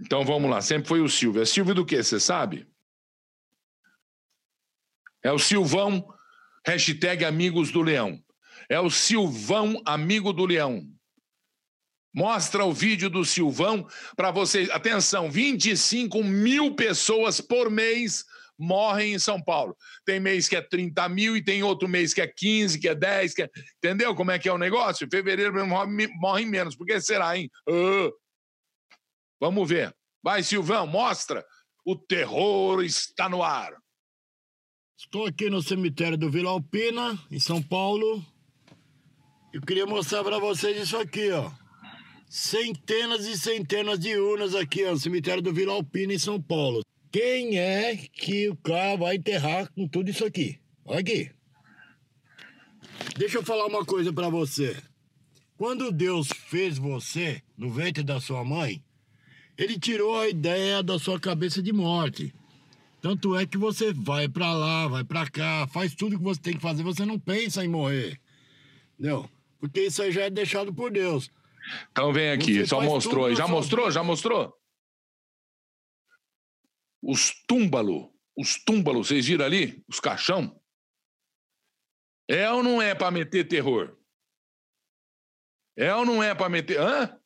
então 0.00 0.24
vamos 0.24 0.50
lá, 0.50 0.60
sempre 0.60 0.88
foi 0.88 1.00
o 1.00 1.08
Silvio. 1.08 1.42
É 1.42 1.44
Silvio 1.44 1.74
do 1.74 1.84
que, 1.84 2.02
você 2.02 2.20
sabe? 2.20 2.70
É 5.22 5.32
o 5.32 5.38
Silvão, 5.38 6.06
hashtag 6.66 7.24
Amigos 7.24 7.70
do 7.70 7.80
Leão. 7.80 8.22
É 8.68 8.78
o 8.78 8.90
Silvão 8.90 9.80
Amigo 9.84 10.32
do 10.32 10.44
Leão. 10.44 10.91
Mostra 12.14 12.64
o 12.64 12.72
vídeo 12.72 13.08
do 13.08 13.24
Silvão 13.24 13.86
para 14.14 14.30
vocês. 14.30 14.68
Atenção, 14.70 15.30
25 15.30 16.22
mil 16.22 16.74
pessoas 16.74 17.40
por 17.40 17.70
mês 17.70 18.24
morrem 18.58 19.14
em 19.14 19.18
São 19.18 19.42
Paulo. 19.42 19.76
Tem 20.04 20.20
mês 20.20 20.48
que 20.48 20.54
é 20.54 20.60
30 20.60 21.08
mil 21.08 21.36
e 21.36 21.42
tem 21.42 21.62
outro 21.62 21.88
mês 21.88 22.12
que 22.12 22.20
é 22.20 22.26
15, 22.26 22.78
que 22.78 22.88
é 22.88 22.94
10, 22.94 23.34
que 23.34 23.42
é... 23.42 23.50
entendeu 23.78 24.14
como 24.14 24.30
é 24.30 24.38
que 24.38 24.48
é 24.48 24.52
o 24.52 24.58
negócio? 24.58 25.06
Em 25.06 25.10
fevereiro 25.10 25.54
morrem 25.66 26.46
menos. 26.46 26.76
Por 26.76 26.86
que 26.86 27.00
será, 27.00 27.36
hein? 27.36 27.50
Uh. 27.68 28.12
Vamos 29.40 29.68
ver. 29.68 29.94
Vai, 30.22 30.42
Silvão, 30.42 30.86
mostra. 30.86 31.44
O 31.84 31.96
terror 31.96 32.84
está 32.84 33.28
no 33.28 33.42
ar. 33.42 33.74
Estou 34.96 35.26
aqui 35.26 35.50
no 35.50 35.60
cemitério 35.60 36.16
do 36.16 36.30
Vila 36.30 36.50
Alpina, 36.50 37.18
em 37.28 37.40
São 37.40 37.60
Paulo. 37.60 38.24
Eu 39.52 39.60
queria 39.60 39.84
mostrar 39.84 40.22
para 40.22 40.38
vocês 40.38 40.80
isso 40.80 40.96
aqui, 40.96 41.30
ó. 41.32 41.50
Centenas 42.34 43.26
e 43.26 43.36
centenas 43.36 43.98
de 43.98 44.16
urnas 44.16 44.54
aqui, 44.54 44.86
ó, 44.86 44.92
no 44.92 44.98
cemitério 44.98 45.42
do 45.42 45.52
Vila 45.52 45.74
Alpina, 45.74 46.14
em 46.14 46.18
São 46.18 46.40
Paulo. 46.40 46.80
Quem 47.10 47.58
é 47.58 47.94
que 47.94 48.48
o 48.48 48.56
cara 48.56 48.96
vai 48.96 49.16
enterrar 49.16 49.70
com 49.74 49.86
tudo 49.86 50.08
isso 50.08 50.24
aqui? 50.24 50.58
Olha 50.82 51.00
aqui. 51.00 51.30
Deixa 53.18 53.36
eu 53.36 53.42
falar 53.42 53.66
uma 53.66 53.84
coisa 53.84 54.10
para 54.14 54.30
você. 54.30 54.74
Quando 55.58 55.92
Deus 55.92 56.28
fez 56.46 56.78
você 56.78 57.42
no 57.54 57.70
ventre 57.70 58.02
da 58.02 58.18
sua 58.18 58.42
mãe, 58.42 58.82
ele 59.58 59.78
tirou 59.78 60.18
a 60.18 60.26
ideia 60.26 60.82
da 60.82 60.98
sua 60.98 61.20
cabeça 61.20 61.62
de 61.62 61.70
morte. 61.70 62.32
Tanto 63.02 63.36
é 63.36 63.44
que 63.44 63.58
você 63.58 63.92
vai 63.92 64.26
para 64.26 64.54
lá, 64.54 64.88
vai 64.88 65.04
para 65.04 65.28
cá, 65.28 65.68
faz 65.70 65.94
tudo 65.94 66.16
que 66.16 66.24
você 66.24 66.40
tem 66.40 66.54
que 66.54 66.62
fazer, 66.62 66.82
você 66.82 67.04
não 67.04 67.18
pensa 67.18 67.62
em 67.62 67.68
morrer. 67.68 68.18
Entendeu? 68.98 69.28
Porque 69.60 69.82
isso 69.82 70.00
aí 70.00 70.10
já 70.10 70.22
é 70.22 70.30
deixado 70.30 70.72
por 70.72 70.90
Deus. 70.90 71.30
Então 71.90 72.12
vem 72.12 72.30
aqui, 72.30 72.66
só 72.66 72.80
mostrou 72.80 73.26
aí. 73.26 73.36
Já 73.36 73.46
mostrou? 73.46 73.90
Já 73.90 74.02
mostrou? 74.02 74.62
os 77.02 77.34
túmbalos, 77.46 78.08
os 78.36 78.62
túmbalos, 78.62 79.08
vocês 79.08 79.26
viram 79.26 79.44
ali? 79.44 79.84
Os 79.88 79.98
caixão? 79.98 80.58
É 82.28 82.50
ou 82.50 82.62
não 82.62 82.80
é 82.80 82.94
para 82.94 83.10
meter 83.10 83.48
terror? 83.48 83.98
É 85.76 85.92
ou 85.94 86.06
não 86.06 86.22
é 86.22 86.34
para 86.34 86.48
meter. 86.48 86.80
Hã? 86.80 87.18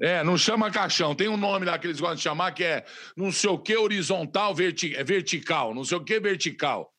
É, 0.00 0.24
não 0.24 0.36
chama 0.36 0.70
caixão. 0.70 1.14
Tem 1.14 1.28
um 1.28 1.36
nome 1.36 1.66
lá 1.66 1.78
que 1.78 1.86
eles 1.86 2.00
gostam 2.00 2.16
de 2.16 2.22
chamar 2.22 2.52
que 2.52 2.64
é 2.64 2.86
não 3.16 3.30
sei 3.30 3.50
o 3.50 3.58
que 3.58 3.76
horizontal, 3.76 4.54
verti 4.54 4.94
é 4.94 5.04
vertical, 5.04 5.74
não 5.74 5.84
sei 5.84 5.98
o 5.98 6.04
que 6.04 6.18
vertical. 6.18 6.94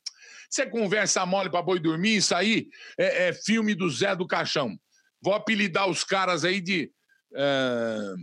Você 0.49 0.65
conversa 0.65 1.25
mole 1.25 1.49
para 1.49 1.61
boi 1.61 1.79
dormir, 1.79 2.17
isso 2.17 2.33
aí 2.33 2.69
é, 2.97 3.27
é, 3.27 3.33
filme 3.33 3.75
do 3.75 3.89
Zé 3.89 4.15
do 4.15 4.25
Caixão. 4.25 4.77
Vou 5.21 5.33
apelidar 5.33 5.89
os 5.89 6.03
caras 6.03 6.45
aí 6.45 6.61
de. 6.61 6.91
Uh, 7.31 8.15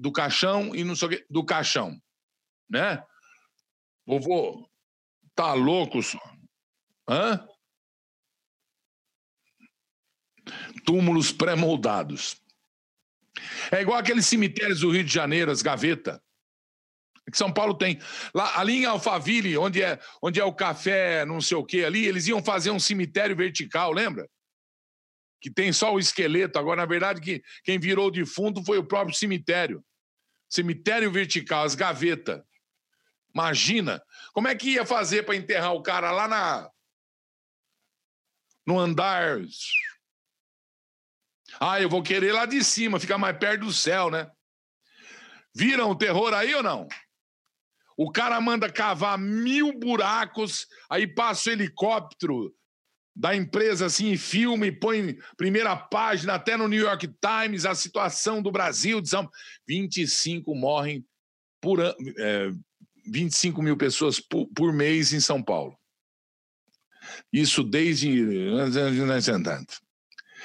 do 0.00 0.12
caixão 0.12 0.74
e 0.74 0.84
não 0.84 0.94
sei 0.94 1.08
o 1.08 1.10
quê, 1.10 1.26
do 1.28 1.44
caixão, 1.44 2.00
né? 2.68 3.02
Vovô, 4.06 4.68
tá 5.34 5.52
louco 5.52 6.02
só? 6.02 6.18
Hã? 7.08 7.46
Túmulos 10.84 11.32
pré-moldados. 11.32 12.40
É 13.70 13.82
igual 13.82 13.98
aqueles 13.98 14.26
cemitérios 14.26 14.80
do 14.80 14.90
Rio 14.90 15.04
de 15.04 15.12
Janeiro, 15.12 15.50
as 15.50 15.62
gavetas. 15.62 16.18
Que 17.30 17.36
São 17.36 17.52
Paulo 17.52 17.74
tem. 17.74 18.00
Lá, 18.34 18.58
ali 18.58 18.78
em 18.78 18.84
Alphaville, 18.84 19.58
onde 19.58 19.82
é, 19.82 19.98
onde 20.22 20.40
é 20.40 20.44
o 20.44 20.52
café, 20.52 21.24
não 21.24 21.40
sei 21.40 21.56
o 21.56 21.64
quê 21.64 21.84
ali, 21.84 22.06
eles 22.06 22.26
iam 22.26 22.42
fazer 22.42 22.70
um 22.70 22.78
cemitério 22.78 23.36
vertical, 23.36 23.92
lembra? 23.92 24.28
Que 25.40 25.50
tem 25.50 25.72
só 25.72 25.92
o 25.92 25.98
esqueleto. 25.98 26.58
Agora, 26.58 26.80
na 26.80 26.86
verdade, 26.86 27.20
que, 27.20 27.42
quem 27.62 27.78
virou 27.78 28.10
defunto 28.10 28.64
foi 28.64 28.78
o 28.78 28.84
próprio 28.84 29.16
cemitério. 29.16 29.84
Cemitério 30.48 31.10
vertical, 31.10 31.64
as 31.64 31.74
gavetas. 31.74 32.42
Imagina. 33.34 34.02
Como 34.32 34.48
é 34.48 34.54
que 34.54 34.70
ia 34.70 34.86
fazer 34.86 35.24
para 35.24 35.36
enterrar 35.36 35.74
o 35.74 35.82
cara 35.82 36.10
lá 36.10 36.26
na. 36.26 36.70
No 38.66 38.78
andar. 38.78 39.38
Ah, 41.60 41.80
eu 41.80 41.88
vou 41.88 42.02
querer 42.02 42.32
lá 42.32 42.46
de 42.46 42.62
cima, 42.62 43.00
ficar 43.00 43.18
mais 43.18 43.36
perto 43.38 43.64
do 43.64 43.72
céu, 43.72 44.10
né? 44.10 44.30
Viram 45.54 45.90
o 45.90 45.96
terror 45.96 46.34
aí 46.34 46.54
ou 46.54 46.62
não? 46.62 46.86
O 47.98 48.12
cara 48.12 48.40
manda 48.40 48.70
cavar 48.70 49.18
mil 49.18 49.76
buracos, 49.76 50.68
aí 50.88 51.04
passa 51.04 51.50
o 51.50 51.52
helicóptero 51.52 52.54
da 53.14 53.34
empresa 53.34 53.86
assim, 53.86 54.16
filma 54.16 54.68
e 54.68 54.70
põe 54.70 55.18
primeira 55.36 55.76
página, 55.76 56.34
até 56.34 56.56
no 56.56 56.68
New 56.68 56.80
York 56.80 57.08
Times, 57.20 57.66
a 57.66 57.74
situação 57.74 58.40
do 58.40 58.52
Brasil. 58.52 59.00
De 59.00 59.08
São... 59.08 59.28
25 59.66 60.54
morrem 60.54 61.04
por. 61.60 61.80
É, 61.80 62.52
25 63.04 63.60
mil 63.62 63.76
pessoas 63.76 64.20
por, 64.20 64.46
por, 64.54 64.72
mês 64.72 65.12
em 65.12 65.18
São 65.18 65.42
Paulo. 65.42 65.76
Isso 67.32 67.64
desde. 67.64 68.08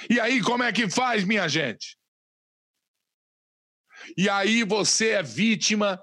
E 0.09 0.19
aí, 0.19 0.41
como 0.41 0.63
é 0.63 0.73
que 0.73 0.89
faz, 0.89 1.23
minha 1.23 1.47
gente? 1.47 1.95
E 4.17 4.27
aí 4.27 4.63
você 4.63 5.09
é 5.09 5.21
vítima 5.21 6.01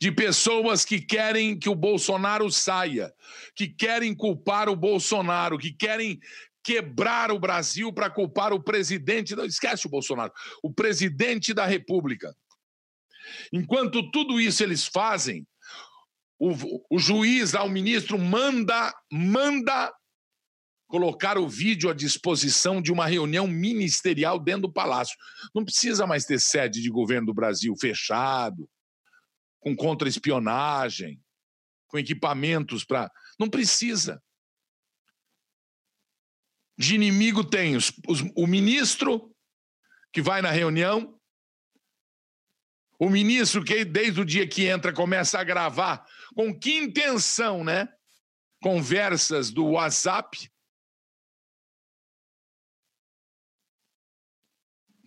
de 0.00 0.10
pessoas 0.10 0.82
que 0.82 0.98
querem 0.98 1.58
que 1.58 1.68
o 1.68 1.74
Bolsonaro 1.74 2.50
saia, 2.50 3.12
que 3.54 3.68
querem 3.68 4.14
culpar 4.14 4.70
o 4.70 4.74
Bolsonaro, 4.74 5.58
que 5.58 5.70
querem 5.70 6.18
quebrar 6.64 7.30
o 7.30 7.38
Brasil 7.38 7.92
para 7.92 8.08
culpar 8.08 8.52
o 8.54 8.62
presidente. 8.62 9.36
Não 9.36 9.44
esquece 9.44 9.86
o 9.86 9.90
Bolsonaro, 9.90 10.32
o 10.62 10.72
presidente 10.72 11.52
da 11.52 11.66
República. 11.66 12.34
Enquanto 13.52 14.10
tudo 14.10 14.40
isso 14.40 14.62
eles 14.62 14.86
fazem, 14.86 15.46
o, 16.38 16.54
o 16.88 16.98
juiz, 16.98 17.52
o 17.52 17.68
ministro, 17.68 18.18
manda, 18.18 18.94
manda 19.12 19.92
colocar 20.86 21.36
o 21.36 21.46
vídeo 21.46 21.90
à 21.90 21.94
disposição 21.94 22.80
de 22.80 22.90
uma 22.90 23.06
reunião 23.06 23.46
ministerial 23.46 24.38
dentro 24.38 24.62
do 24.62 24.72
palácio. 24.72 25.16
Não 25.54 25.62
precisa 25.62 26.06
mais 26.06 26.24
ter 26.24 26.40
sede 26.40 26.80
de 26.80 26.88
governo 26.88 27.26
do 27.26 27.34
Brasil 27.34 27.76
fechado 27.78 28.66
com 29.60 29.76
contra-espionagem, 29.76 31.22
com 31.86 31.98
equipamentos 31.98 32.84
para. 32.84 33.10
Não 33.38 33.48
precisa. 33.48 34.22
De 36.78 36.94
inimigo 36.94 37.44
tem 37.44 37.76
os, 37.76 37.92
os, 38.08 38.22
o 38.34 38.46
ministro 38.46 39.34
que 40.12 40.22
vai 40.22 40.40
na 40.40 40.50
reunião, 40.50 41.20
o 42.98 43.08
ministro 43.08 43.64
que 43.64 43.84
desde 43.84 44.20
o 44.20 44.24
dia 44.24 44.46
que 44.46 44.66
entra 44.66 44.92
começa 44.92 45.38
a 45.38 45.44
gravar, 45.44 46.06
com 46.34 46.58
que 46.58 46.76
intenção, 46.76 47.64
né? 47.64 47.88
Conversas 48.62 49.50
do 49.50 49.66
WhatsApp. 49.70 50.50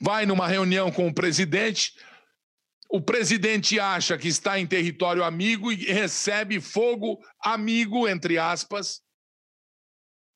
Vai 0.01 0.25
numa 0.25 0.47
reunião 0.47 0.91
com 0.91 1.07
o 1.07 1.13
presidente, 1.13 1.95
o 2.93 3.01
presidente 3.01 3.79
acha 3.79 4.15
que 4.19 4.27
está 4.27 4.59
em 4.59 4.67
território 4.67 5.23
amigo 5.23 5.71
e 5.71 5.77
recebe 5.77 6.61
fogo 6.61 7.19
amigo, 7.43 8.07
entre 8.07 8.37
aspas, 8.37 9.01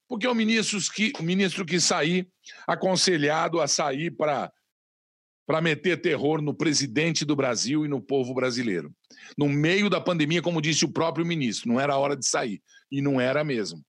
porque 0.08 0.28
o 0.28 0.34
ministro 0.34 0.80
que, 0.92 1.14
o 1.20 1.22
ministro 1.22 1.64
que 1.64 1.80
sair, 1.80 2.28
aconselhado 2.66 3.62
a 3.62 3.68
sair 3.68 4.10
para 4.10 4.52
para 5.46 5.62
meter 5.62 6.02
terror 6.02 6.42
no 6.42 6.54
presidente 6.54 7.24
do 7.24 7.34
Brasil 7.34 7.86
e 7.86 7.88
no 7.88 8.02
povo 8.02 8.34
brasileiro. 8.34 8.94
No 9.38 9.48
meio 9.48 9.90
da 9.90 10.02
pandemia, 10.02 10.42
como 10.42 10.62
disse 10.62 10.84
o 10.84 10.92
próprio 10.92 11.26
ministro, 11.26 11.70
não 11.70 11.80
era 11.80 11.96
hora 11.96 12.18
de 12.18 12.28
sair. 12.28 12.62
E 12.92 13.02
não 13.02 13.22
era 13.22 13.46
mesmo. 13.46 13.82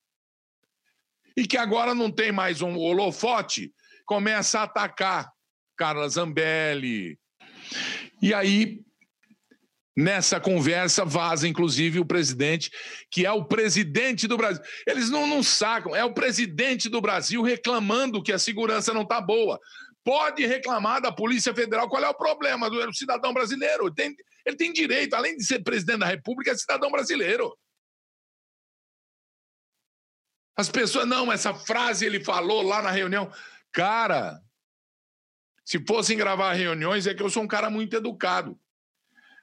E 1.36 1.48
que 1.48 1.56
agora 1.56 1.96
não 1.96 2.12
tem 2.12 2.30
mais 2.30 2.62
um 2.62 2.76
holofote, 2.76 3.74
começa 4.06 4.60
a 4.60 4.62
atacar 4.64 5.32
Carla 5.76 6.08
Zambelli, 6.08 7.18
e 8.20 8.34
aí, 8.34 8.80
nessa 9.96 10.40
conversa, 10.40 11.04
vaza, 11.04 11.48
inclusive, 11.48 11.98
o 11.98 12.04
presidente, 12.04 12.70
que 13.10 13.26
é 13.26 13.32
o 13.32 13.44
presidente 13.44 14.28
do 14.28 14.36
Brasil. 14.36 14.62
Eles 14.86 15.10
não, 15.10 15.26
não 15.26 15.42
sacam, 15.42 15.94
é 15.94 16.04
o 16.04 16.14
presidente 16.14 16.88
do 16.88 17.00
Brasil 17.00 17.42
reclamando 17.42 18.22
que 18.22 18.32
a 18.32 18.38
segurança 18.38 18.94
não 18.94 19.02
está 19.02 19.20
boa. 19.20 19.58
Pode 20.04 20.46
reclamar 20.46 21.02
da 21.02 21.12
Polícia 21.12 21.54
Federal. 21.54 21.88
Qual 21.88 22.02
é 22.02 22.08
o 22.08 22.14
problema 22.14 22.70
do 22.70 22.94
cidadão 22.94 23.32
brasileiro? 23.32 23.86
Ele 23.86 23.94
tem, 23.94 24.16
ele 24.46 24.56
tem 24.56 24.72
direito, 24.72 25.14
além 25.14 25.36
de 25.36 25.44
ser 25.44 25.64
presidente 25.64 25.98
da 25.98 26.06
República, 26.06 26.52
é 26.52 26.56
cidadão 26.56 26.90
brasileiro. 26.90 27.52
As 30.56 30.68
pessoas, 30.68 31.06
não, 31.06 31.30
essa 31.32 31.54
frase 31.54 32.06
ele 32.06 32.24
falou 32.24 32.62
lá 32.62 32.82
na 32.82 32.90
reunião. 32.90 33.30
Cara, 33.72 34.40
se 35.68 35.78
fossem 35.86 36.16
gravar 36.16 36.54
reuniões, 36.54 37.06
é 37.06 37.12
que 37.12 37.22
eu 37.22 37.28
sou 37.28 37.42
um 37.42 37.46
cara 37.46 37.68
muito 37.68 37.94
educado. 37.94 38.58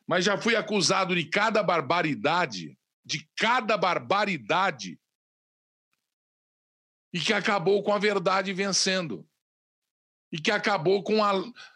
Mas 0.07 0.25
já 0.25 0.35
fui 0.35 0.55
acusado 0.55 1.15
de 1.15 1.23
cada 1.25 1.61
barbaridade, 1.61 2.75
de 3.05 3.29
cada 3.37 3.77
barbaridade, 3.77 4.99
e 7.13 7.19
que 7.19 7.31
acabou 7.31 7.83
com 7.83 7.93
a 7.93 7.99
verdade 7.99 8.51
vencendo. 8.53 9.23
e 10.31 10.39
que 10.41 10.49
acabou 10.49 11.03
com 11.03 11.23
a, 11.23 11.31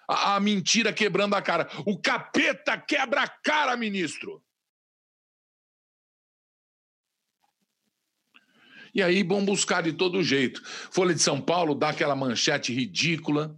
a, 0.08 0.36
a 0.38 0.39
mentira 0.39 0.91
quebrando 0.91 1.36
a 1.36 1.43
cara. 1.43 1.70
O 1.86 2.00
capeta 2.00 2.76
quebra 2.76 3.22
a 3.22 3.28
cara, 3.28 3.78
ministro. 3.78 4.43
E 8.95 9.04
aí 9.04 9.22
vão 9.22 9.45
buscar 9.45 9.84
de 9.84 9.93
todo 9.93 10.24
jeito. 10.24 10.60
Folha 10.91 11.14
de 11.14 11.22
São 11.22 11.39
Paulo 11.39 11.76
dá 11.76 11.89
aquela 11.89 12.16
manchete 12.16 12.74
ridícula. 12.74 13.56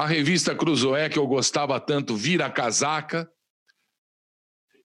A 0.00 0.06
revista 0.06 0.56
Cruzoé, 0.56 1.10
que 1.10 1.18
eu 1.18 1.26
gostava 1.26 1.78
tanto, 1.78 2.16
vira 2.16 2.50
casaca 2.50 3.30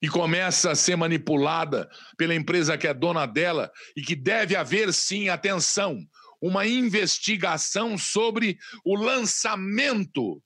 e 0.02 0.10
começa 0.10 0.72
a 0.72 0.76
ser 0.76 0.98
manipulada 0.98 1.90
pela 2.18 2.36
empresa 2.36 2.78
que 2.78 2.86
é 2.86 2.94
dona 2.94 3.26
dela 3.26 3.72
e 3.96 4.02
que 4.02 4.14
deve 4.14 4.58
haver, 4.58 4.94
sim, 4.94 5.30
atenção, 5.30 6.06
uma 6.42 6.68
investigação 6.68 7.98
sobre 7.98 8.58
o 8.84 8.94
lançamento, 8.94 10.44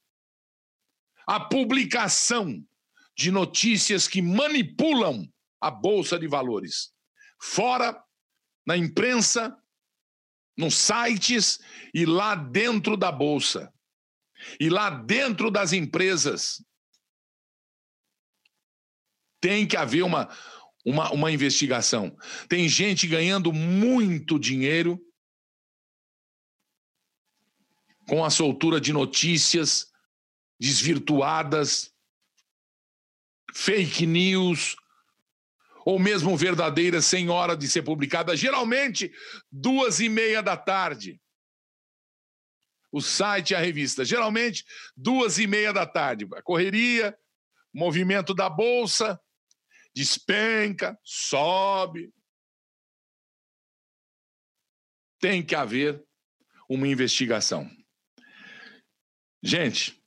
a 1.26 1.40
publicação 1.40 2.64
de 3.18 3.32
notícias 3.32 4.08
que 4.08 4.22
manipulam 4.22 5.28
a 5.60 5.72
bolsa 5.72 6.20
de 6.20 6.28
valores. 6.28 6.92
Fora, 7.42 8.00
na 8.68 8.78
imprensa, 8.78 9.58
nos 10.56 10.76
sites 10.76 11.58
e 11.92 12.06
lá 12.06 12.36
dentro 12.36 12.96
da 12.96 13.12
bolsa. 13.12 13.74
E 14.60 14.70
lá 14.70 14.90
dentro 14.90 15.50
das 15.50 15.74
empresas. 15.74 16.64
Tem 19.42 19.66
que 19.66 19.78
haver 19.78 20.04
uma, 20.04 20.30
uma, 20.86 21.12
uma 21.12 21.32
investigação. 21.32 22.16
Tem 22.48 22.68
gente 22.68 23.08
ganhando 23.08 23.54
muito 23.54 24.38
dinheiro 24.38 25.00
com 28.08 28.26
a 28.26 28.30
soltura 28.30 28.82
de 28.82 28.92
notícias 28.92 29.88
desvirtuadas 30.60 31.94
fake 33.54 34.06
news, 34.06 34.76
ou 35.86 35.98
mesmo 35.98 36.36
verdadeiras 36.38 37.06
sem 37.06 37.30
hora 37.30 37.56
de 37.56 37.68
ser 37.68 37.82
publicada, 37.82 38.36
geralmente 38.36 39.12
duas 39.52 40.00
e 40.00 40.10
meia 40.10 40.42
da 40.42 40.56
tarde. 40.56 41.20
O 42.92 43.02
site 43.02 43.52
e 43.52 43.56
a 43.56 43.60
revista, 43.60 44.04
geralmente 44.04 44.66
duas 44.96 45.38
e 45.38 45.46
meia 45.46 45.72
da 45.72 45.86
tarde. 45.86 46.28
A 46.34 46.42
correria, 46.42 47.18
movimento 47.74 48.34
da 48.34 48.50
bolsa, 48.50 49.20
despenca, 49.94 50.98
sobe. 51.04 52.12
Tem 55.20 55.46
que 55.46 55.56
haver 55.56 56.04
uma 56.68 56.88
investigação. 56.88 57.70
Gente, 59.42 60.00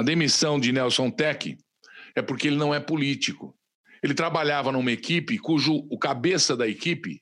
A 0.00 0.02
demissão 0.02 0.58
de 0.58 0.72
Nelson 0.72 1.10
Tech 1.10 1.58
é 2.14 2.22
porque 2.22 2.46
ele 2.46 2.56
não 2.56 2.74
é 2.74 2.80
político. 2.80 3.54
Ele 4.02 4.14
trabalhava 4.14 4.72
numa 4.72 4.90
equipe 4.90 5.36
cujo 5.38 5.86
o 5.90 5.98
cabeça 5.98 6.56
da 6.56 6.66
equipe 6.66 7.20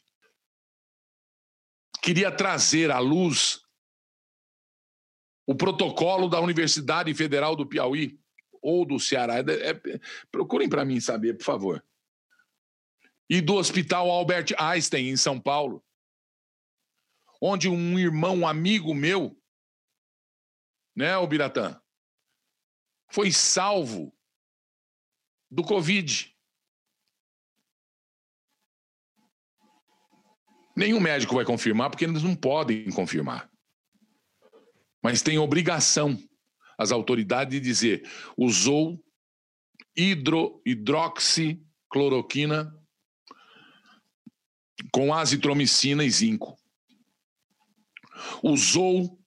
queria 2.03 2.31
trazer 2.31 2.91
à 2.91 2.99
luz 2.99 3.61
o 5.47 5.55
protocolo 5.55 6.29
da 6.29 6.41
Universidade 6.41 7.15
Federal 7.15 7.57
do 7.57 7.67
Piauí 7.67 8.21
ou 8.61 8.85
do 8.85 9.01
Ceará. 9.01 9.37
É, 9.39 9.71
é, 9.71 10.01
procurem 10.31 10.69
para 10.69 10.85
mim 10.85 11.01
saber, 11.01 11.35
por 11.37 11.45
favor. 11.45 11.85
E 13.31 13.41
do 13.41 13.55
Hospital 13.55 14.11
Albert 14.11 14.55
Einstein, 14.59 15.09
em 15.09 15.17
São 15.17 15.41
Paulo, 15.41 15.85
onde 17.41 17.69
um 17.69 17.99
irmão, 17.99 18.39
um 18.39 18.47
amigo 18.47 18.95
meu, 18.95 19.41
né, 20.97 21.15
Biratã, 21.27 21.81
foi 23.11 23.31
salvo 23.31 24.13
do 25.51 25.63
Covid. 25.63 26.37
Nenhum 30.79 31.01
médico 31.01 31.35
vai 31.35 31.45
confirmar, 31.45 31.91
porque 31.91 32.05
eles 32.05 32.23
não 32.23 32.37
podem 32.37 32.89
confirmar. 32.93 33.51
Mas 35.03 35.23
tem 35.23 35.37
obrigação 35.37 36.17
as 36.79 36.93
autoridades 36.93 37.53
de 37.53 37.61
dizer 37.61 38.09
usou 38.37 39.05
hidro, 39.97 40.63
hidroxicloroquina 40.65 42.73
com 44.93 45.13
azitromicina 45.13 46.05
e 46.05 46.11
zinco. 46.11 46.57
Usou 48.41 49.19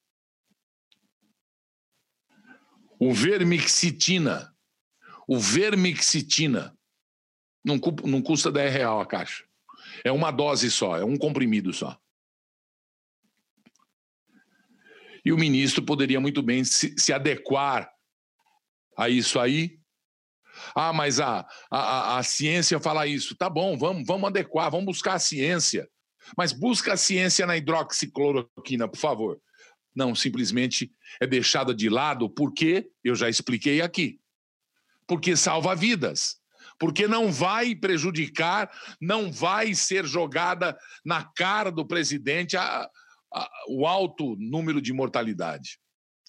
O 2.97 3.13
vermixitina. 3.13 4.55
O 5.27 5.37
vermixitina. 5.37 6.73
Não, 7.65 7.77
não 8.05 8.21
custa 8.21 8.49
10 8.51 8.71
real 8.71 9.01
a 9.01 9.05
caixa. 9.05 9.50
É 10.03 10.11
uma 10.11 10.31
dose 10.31 10.69
só, 10.71 10.97
é 10.97 11.05
um 11.05 11.17
comprimido 11.17 11.73
só. 11.73 11.97
E 15.23 15.31
o 15.31 15.37
ministro 15.37 15.83
poderia 15.83 16.19
muito 16.19 16.41
bem 16.41 16.63
se, 16.63 16.95
se 16.97 17.13
adequar 17.13 17.91
a 18.97 19.07
isso 19.07 19.39
aí. 19.39 19.79
Ah, 20.75 20.91
mas 20.91 21.19
a, 21.19 21.47
a, 21.69 22.17
a 22.17 22.23
ciência 22.23 22.79
fala 22.79 23.07
isso. 23.07 23.35
Tá 23.35 23.49
bom, 23.49 23.77
vamos, 23.77 24.05
vamos 24.05 24.27
adequar, 24.27 24.71
vamos 24.71 24.85
buscar 24.87 25.13
a 25.13 25.19
ciência. 25.19 25.87
Mas 26.35 26.51
busca 26.51 26.93
a 26.93 26.97
ciência 26.97 27.45
na 27.45 27.57
hidroxicloroquina, 27.57 28.87
por 28.87 28.97
favor 28.97 29.41
não 29.95 30.15
simplesmente 30.15 30.91
é 31.19 31.27
deixada 31.27 31.73
de 31.73 31.89
lado 31.89 32.29
porque 32.29 32.89
eu 33.03 33.15
já 33.15 33.29
expliquei 33.29 33.81
aqui. 33.81 34.19
Porque 35.07 35.35
salva 35.35 35.75
vidas. 35.75 36.40
Porque 36.81 37.07
não 37.07 37.31
vai 37.31 37.75
prejudicar, 37.75 38.71
não 38.99 39.31
vai 39.31 39.75
ser 39.75 40.03
jogada 40.03 40.75
na 41.05 41.23
cara 41.23 41.71
do 41.71 41.85
presidente 41.85 42.57
a, 42.57 42.89
a, 43.31 43.49
o 43.69 43.85
alto 43.85 44.35
número 44.39 44.81
de 44.81 44.91
mortalidade. 44.91 45.77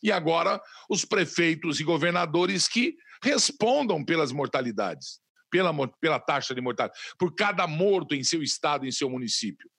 E 0.02 0.12
agora 0.12 0.60
os 0.90 1.06
prefeitos 1.06 1.80
e 1.80 1.84
governadores 1.84 2.68
que 2.68 2.94
respondam 3.22 4.04
pelas 4.04 4.30
mortalidades, 4.30 5.22
pela, 5.50 5.72
pela 5.98 6.20
taxa 6.20 6.54
de 6.54 6.60
mortalidade, 6.60 7.00
por 7.18 7.34
cada 7.34 7.66
morto 7.66 8.14
em 8.14 8.22
seu 8.22 8.42
estado, 8.42 8.84
em 8.84 8.92
seu 8.92 9.08
município. 9.08 9.70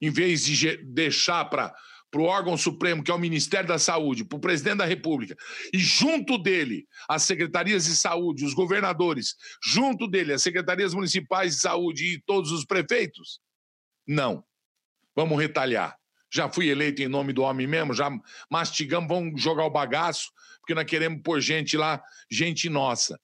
Em 0.00 0.10
vez 0.10 0.44
de 0.44 0.76
deixar 0.78 1.44
para 1.44 1.72
para 2.12 2.20
o 2.20 2.26
órgão 2.26 2.58
supremo, 2.58 3.02
que 3.02 3.10
é 3.10 3.14
o 3.14 3.18
Ministério 3.18 3.66
da 3.66 3.78
Saúde, 3.78 4.22
para 4.22 4.36
o 4.36 4.40
presidente 4.40 4.76
da 4.76 4.84
República, 4.84 5.34
e 5.72 5.78
junto 5.78 6.36
dele 6.36 6.86
as 7.08 7.22
secretarias 7.22 7.86
de 7.86 7.96
saúde, 7.96 8.44
os 8.44 8.52
governadores, 8.52 9.34
junto 9.64 10.06
dele 10.06 10.34
as 10.34 10.42
secretarias 10.42 10.92
municipais 10.92 11.54
de 11.54 11.62
saúde 11.62 12.04
e 12.04 12.20
todos 12.20 12.52
os 12.52 12.66
prefeitos? 12.66 13.40
Não. 14.06 14.44
Vamos 15.16 15.40
retalhar. 15.40 15.96
Já 16.30 16.50
fui 16.50 16.68
eleito 16.68 17.00
em 17.00 17.08
nome 17.08 17.32
do 17.32 17.42
homem 17.42 17.66
mesmo, 17.66 17.94
já 17.94 18.10
mastigamos, 18.50 19.08
vamos 19.08 19.42
jogar 19.42 19.64
o 19.64 19.70
bagaço, 19.70 20.30
porque 20.60 20.74
nós 20.74 20.84
queremos 20.84 21.22
pôr 21.22 21.40
gente 21.40 21.78
lá, 21.78 22.02
gente 22.30 22.68
nossa. 22.68 23.18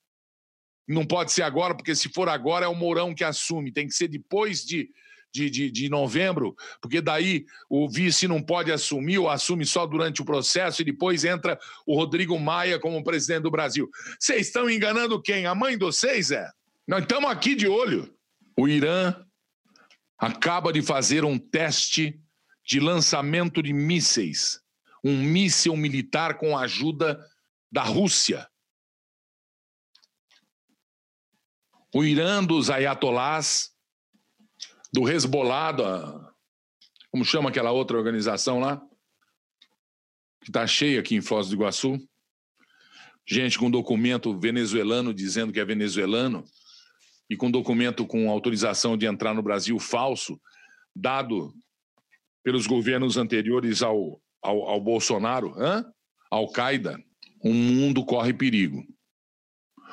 Não 0.87 1.05
pode 1.05 1.31
ser 1.33 1.43
agora, 1.43 1.75
porque 1.75 1.95
se 1.95 2.09
for 2.09 2.27
agora 2.31 2.65
é 2.65 2.69
o 2.69 2.75
Mourão 2.75 3.15
que 3.15 3.23
assume, 3.23 3.71
tem 3.71 3.87
que 3.87 3.95
ser 3.95 4.09
depois 4.09 4.65
de 4.65 4.91
de, 5.33 5.51
de, 5.51 5.71
de 5.71 5.89
novembro, 5.89 6.57
porque 6.81 7.01
daí 7.01 7.45
o 7.69 7.89
vice 7.89 8.27
não 8.27 8.43
pode 8.43 8.73
assumir 8.73 9.19
ou 9.19 9.29
assume 9.29 9.65
só 9.65 9.87
durante 9.87 10.23
o 10.23 10.25
processo 10.25 10.83
e 10.83 10.85
depois 10.85 11.25
entra 11.25 11.59
o 11.87 11.95
Rodrigo 11.95 12.39
Maia 12.39 12.79
como 12.79 13.05
presidente 13.05 13.43
do 13.43 13.51
Brasil. 13.51 13.89
Vocês 14.19 14.47
estão 14.47 14.69
enganando 14.69 15.21
quem? 15.21 15.47
A 15.47 15.55
mãe 15.55 15.77
de 15.77 15.85
vocês, 15.85 16.31
é? 16.31 16.51
Nós 16.87 17.03
estamos 17.03 17.31
aqui 17.31 17.55
de 17.55 17.69
olho. 17.69 18.13
O 18.57 18.67
Irã 18.67 19.15
acaba 20.19 20.73
de 20.73 20.83
fazer 20.83 21.25
um 21.25 21.39
teste 21.39 22.21
de 22.67 22.81
lançamento 22.81 23.63
de 23.63 23.73
mísseis, 23.73 24.61
um 25.05 25.17
míssil 25.17 25.77
militar 25.77 26.39
com 26.39 26.57
a 26.57 26.63
ajuda 26.63 27.19
da 27.71 27.83
Rússia. 27.83 28.49
O 31.95 32.05
Irã 32.05 32.45
dos 32.45 32.69
ayatolás 32.69 33.71
do 34.93 35.09
Hezbollah, 35.09 36.33
como 37.11 37.25
chama 37.25 37.51
aquela 37.51 37.71
outra 37.71 37.97
organização 37.97 38.61
lá, 38.61 38.81
que 40.41 40.51
está 40.51 40.67
cheia 40.67 41.01
aqui 41.01 41.15
em 41.15 41.21
Foz 41.21 41.49
do 41.49 41.55
Iguaçu. 41.55 41.99
Gente 43.27 43.59
com 43.59 43.71
documento 43.71 44.39
venezuelano 44.39 45.13
dizendo 45.13 45.53
que 45.53 45.61
é 45.61 45.65
venezuelano 45.65 46.45
e 47.29 47.37
com 47.37 47.51
documento 47.51 48.07
com 48.07 48.31
autorização 48.31 48.97
de 48.97 49.05
entrar 49.05 49.35
no 49.35 49.43
Brasil 49.43 49.79
falso, 49.79 50.41
dado 50.97 51.53
pelos 52.43 52.67
governos 52.67 53.19
anteriores 53.19 53.83
ao, 53.83 54.23
ao, 54.41 54.63
ao 54.63 54.81
Bolsonaro, 54.81 55.55
Al-Qaeda, 56.31 56.99
o 57.43 57.53
mundo 57.53 58.05
corre 58.05 58.33
perigo. 58.33 58.83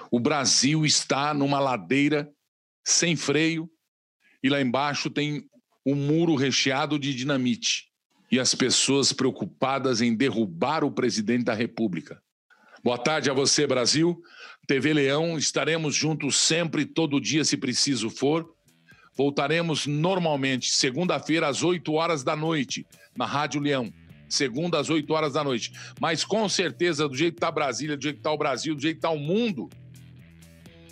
O 0.10 0.20
Brasil 0.20 0.86
está 0.86 1.34
numa 1.34 1.60
ladeira 1.60 2.32
sem 2.86 3.16
freio 3.16 3.70
e 4.46 4.50
lá 4.50 4.62
embaixo 4.62 5.10
tem 5.10 5.50
um 5.84 5.96
muro 5.96 6.36
recheado 6.36 7.00
de 7.00 7.16
dinamite 7.16 7.88
e 8.32 8.39
as 8.39 8.54
pessoas 8.54 9.12
preocupadas 9.12 10.02
em 10.02 10.16
derrubar 10.16 10.84
o 10.84 10.91
presidente 10.91 11.46
da 11.46 11.56
República. 11.56 12.22
Boa 12.84 13.00
tarde 13.00 13.28
a 13.28 13.34
você, 13.34 13.66
Brasil. 13.66 14.22
TV 14.68 14.93
Leão, 14.93 15.36
estaremos 15.36 15.96
juntos 15.96 16.36
sempre, 16.36 16.86
todo 16.86 17.20
dia, 17.20 17.43
se 17.43 17.58
preciso 17.58 18.08
for. 18.12 18.48
Voltaremos 19.18 19.88
normalmente, 19.88 20.70
segunda-feira, 20.70 21.48
às 21.48 21.64
8 21.64 21.91
horas 21.93 22.24
da 22.24 22.36
noite, 22.36 22.86
na 23.18 23.26
Rádio 23.26 23.60
Leão. 23.60 23.91
Segunda, 24.30 24.80
às 24.80 24.91
8 24.91 25.12
horas 25.12 25.34
da 25.34 25.43
noite. 25.43 25.72
Mas 26.00 26.24
com 26.24 26.48
certeza, 26.48 27.10
do 27.10 27.16
jeito 27.16 27.34
que 27.34 27.39
está 27.39 27.50
Brasília, 27.50 27.98
do 27.98 28.04
jeito 28.04 28.18
que 28.18 28.20
está 28.20 28.32
o 28.32 28.38
Brasil, 28.38 28.76
do 28.76 28.82
jeito 28.82 28.98
que 28.98 29.08
está 29.08 29.10
o 29.10 29.18
mundo, 29.18 29.72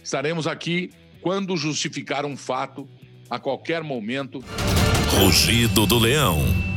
estaremos 0.04 0.47
aqui 0.47 0.89
quando 1.22 1.56
justificar 1.56 2.26
um 2.26 2.36
fato, 2.36 2.89
a 3.34 3.39
qualquer 3.39 3.81
momento. 3.81 4.43
Rugido 5.09 5.88
do 5.88 5.97
Leão. 5.97 6.72